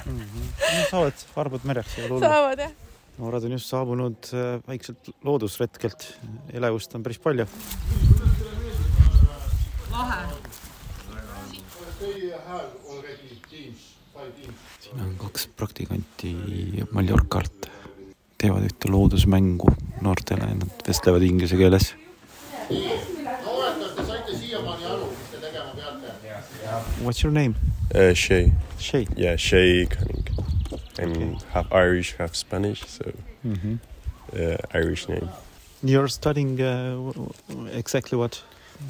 mm. 0.07 0.21
-hmm. 0.21 0.47
No, 0.61 0.87
saavad 0.91 1.13
harbud 1.37 1.65
mereks. 1.65 1.97
saavad 2.21 2.59
jah 2.59 2.92
noored 3.19 3.45
on 3.45 3.53
just 3.57 3.71
saabunud 3.71 4.31
äh, 4.33 4.61
väikselt 4.69 5.13
loodusretkelt, 5.25 6.07
elevust 6.53 6.95
on 6.95 7.03
päris 7.03 7.19
palju. 7.19 7.47
lahe. 9.91 10.23
siin 14.81 15.01
on 15.01 15.15
kaks 15.17 15.47
praktikanti 15.57 16.33
Mallorcalt, 16.93 17.69
teevad 18.39 18.67
ühte 18.67 18.91
loodusmängu 18.91 19.71
noortele, 20.03 20.49
nad 20.59 20.89
vestlevad 20.89 21.23
inglise 21.23 21.57
keeles. 21.57 21.93
noored, 22.69 23.79
kas 23.79 23.95
te 23.97 24.07
saite 24.09 24.37
siiamaani 24.39 24.91
aru, 24.97 25.13
mis 25.13 25.31
te 25.31 25.45
tegema 25.47 25.73
peate? 25.77 26.17
What's 27.03 27.25
your 27.25 27.33
name 27.33 27.55
uh,? 27.95 28.15
Shay. 28.15 28.53
Shay? 28.79 29.07
Yeah, 29.17 29.37
Shay. 29.37 29.87
I'm 30.99 31.11
okay. 31.11 31.39
half 31.53 31.73
Irish, 31.73 32.17
half 32.19 32.35
Spanish, 32.35 32.85
so 32.87 33.13
mm-hmm. 33.47 33.77
uh, 34.37 34.57
Irish 34.75 35.09
name. 35.09 35.29
You're 35.83 36.09
studying 36.09 36.61
uh, 36.61 37.13
exactly 37.73 38.19
what? 38.19 38.43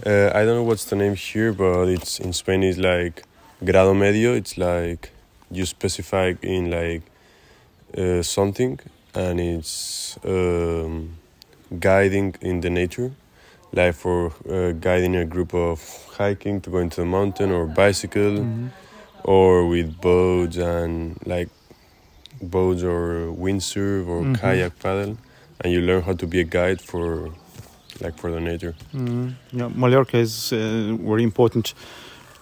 Uh, 0.04 0.30
I 0.34 0.44
don't 0.44 0.56
know 0.56 0.62
what's 0.62 0.84
the 0.86 0.96
name 0.96 1.14
here, 1.14 1.52
but 1.52 1.88
it's 1.88 2.18
in 2.18 2.32
Spain. 2.32 2.62
It's 2.62 2.78
like 2.78 3.24
grado 3.64 3.94
medio. 3.94 4.34
It's 4.34 4.58
like 4.58 5.10
you 5.50 5.64
specify 5.64 6.34
in 6.42 6.70
like 6.70 7.02
uh, 7.96 8.22
something, 8.22 8.80
and 9.14 9.40
it's 9.40 10.18
um, 10.24 11.16
guiding 11.78 12.34
in 12.40 12.60
the 12.60 12.70
nature, 12.70 13.12
like 13.72 13.94
for 13.94 14.32
uh, 14.50 14.72
guiding 14.72 15.14
a 15.16 15.24
group 15.24 15.54
of 15.54 15.80
hiking 16.18 16.60
to 16.62 16.70
go 16.70 16.78
into 16.78 17.02
the 17.02 17.06
mountain 17.06 17.52
or 17.52 17.66
bicycle, 17.66 18.38
mm-hmm. 18.38 18.68
or 19.24 19.68
with 19.68 20.00
boats 20.00 20.56
and 20.56 21.18
like 21.26 21.48
boats 22.42 22.82
or 22.82 23.30
windsurf 23.30 24.08
or 24.08 24.22
mm 24.22 24.32
-hmm. 24.32 24.40
kayak 24.40 24.78
paddle, 24.78 25.16
and 25.60 25.72
you 25.72 25.80
learn 25.80 26.02
how 26.02 26.14
to 26.14 26.26
be 26.26 26.40
a 26.40 26.44
guide 26.44 26.80
for 26.80 27.30
like 28.00 28.16
for 28.20 28.30
the 28.30 28.40
nature. 28.40 28.74
Mm 28.92 29.06
-hmm. 29.06 29.32
Yeah, 29.50 29.70
Mallorca 29.74 30.18
is 30.18 30.52
uh, 30.52 30.58
very 31.10 31.22
important 31.22 31.74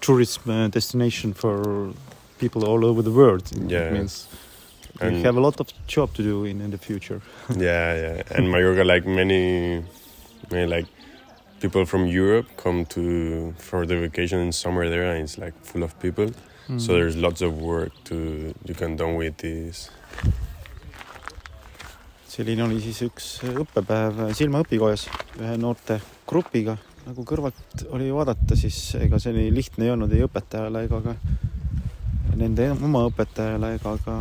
tourism 0.00 0.42
uh, 0.50 0.68
destination 0.68 1.34
for 1.34 1.92
people 2.38 2.64
all 2.64 2.84
over 2.84 3.02
the 3.02 3.10
world. 3.10 3.42
Yeah. 3.68 3.86
It 3.86 3.92
means 3.92 4.28
you 5.00 5.06
And- 5.06 5.24
have 5.24 5.36
a 5.36 5.40
lot 5.40 5.60
of 5.60 5.66
job 5.86 6.14
to 6.14 6.22
do 6.22 6.44
in, 6.44 6.60
in 6.60 6.70
the 6.70 6.78
future. 6.78 7.20
yeah, 7.56 7.94
yeah. 7.94 8.36
And 8.36 8.50
Mallorca, 8.50 8.84
like 8.84 9.08
many, 9.08 9.82
many 10.50 10.66
like 10.76 10.88
people 11.60 11.84
from 11.84 12.06
Europe 12.06 12.48
come 12.56 12.84
to 12.86 13.52
for 13.58 13.86
the 13.86 13.96
vacation 13.96 14.40
in 14.40 14.52
summer 14.52 14.88
there, 14.88 15.12
and 15.12 15.22
it's 15.24 15.38
like 15.38 15.54
full 15.62 15.82
of 15.82 15.92
people. 16.00 16.32
So 16.78 16.92
there's 16.92 17.16
lots 17.16 17.42
of 17.42 17.60
work 17.60 17.92
to 18.04 18.14
you 18.64 18.74
can 18.74 18.96
done 18.96 19.16
with 19.16 19.36
this. 19.36 19.90
selline 22.30 22.62
oli 22.62 22.78
siis 22.78 23.00
üks 23.02 23.24
õppepäev 23.42 24.20
Silma 24.38 24.60
õpikojas 24.62 25.08
ühe 25.40 25.56
noorte 25.58 25.96
grupiga. 26.30 26.76
nagu 27.08 27.24
kõrvalt 27.26 27.82
oli 27.90 28.06
vaadata, 28.14 28.54
siis 28.56 28.76
ega 29.00 29.18
see 29.18 29.34
nii 29.34 29.48
lihtne 29.50 29.88
ei 29.88 29.90
olnud 29.96 30.12
ei 30.14 30.22
õpetajale 30.22 30.84
ega 30.86 31.00
ka 31.08 31.16
nende 32.38 32.68
oma 32.76 33.02
õpetajale 33.08 33.72
ega 33.80 33.96
ka 34.04 34.14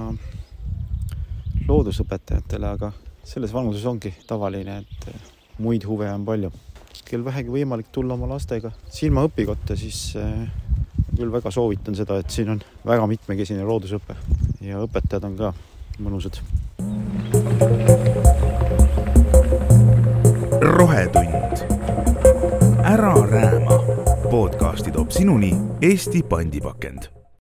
loodusõpetajatele, 1.68 2.72
aga 2.72 2.90
selles 3.24 3.54
vanuses 3.54 3.86
ongi 3.86 4.10
tavaline, 4.28 4.80
et 4.82 5.62
muid 5.62 5.86
huve 5.86 6.10
on 6.10 6.26
palju. 6.26 6.50
kel 7.06 7.24
vähegi 7.26 7.54
võimalik 7.54 7.94
tulla 7.94 8.18
oma 8.18 8.28
lastega 8.34 8.74
Silma 8.90 9.28
õpikotta, 9.30 9.78
siis 9.78 10.16
küll 11.20 11.32
väga 11.34 11.52
soovitan 11.52 11.98
seda, 12.00 12.20
et 12.20 12.32
siin 12.32 12.54
on 12.56 12.62
väga 12.88 13.08
mitmekesine 13.12 13.66
loodusõpe 13.68 14.16
ja 14.64 14.80
õpetajad 14.86 15.28
on 15.28 15.36
ka 15.40 15.54
mõnusad 16.00 16.40
rohetund. 20.64 21.64
ära 22.84 23.14
rääma. 23.32 23.80
podcasti 24.32 24.92
toob 24.92 25.12
sinuni 25.12 25.54
Eesti 25.82 26.24
pandipakend 26.24 27.19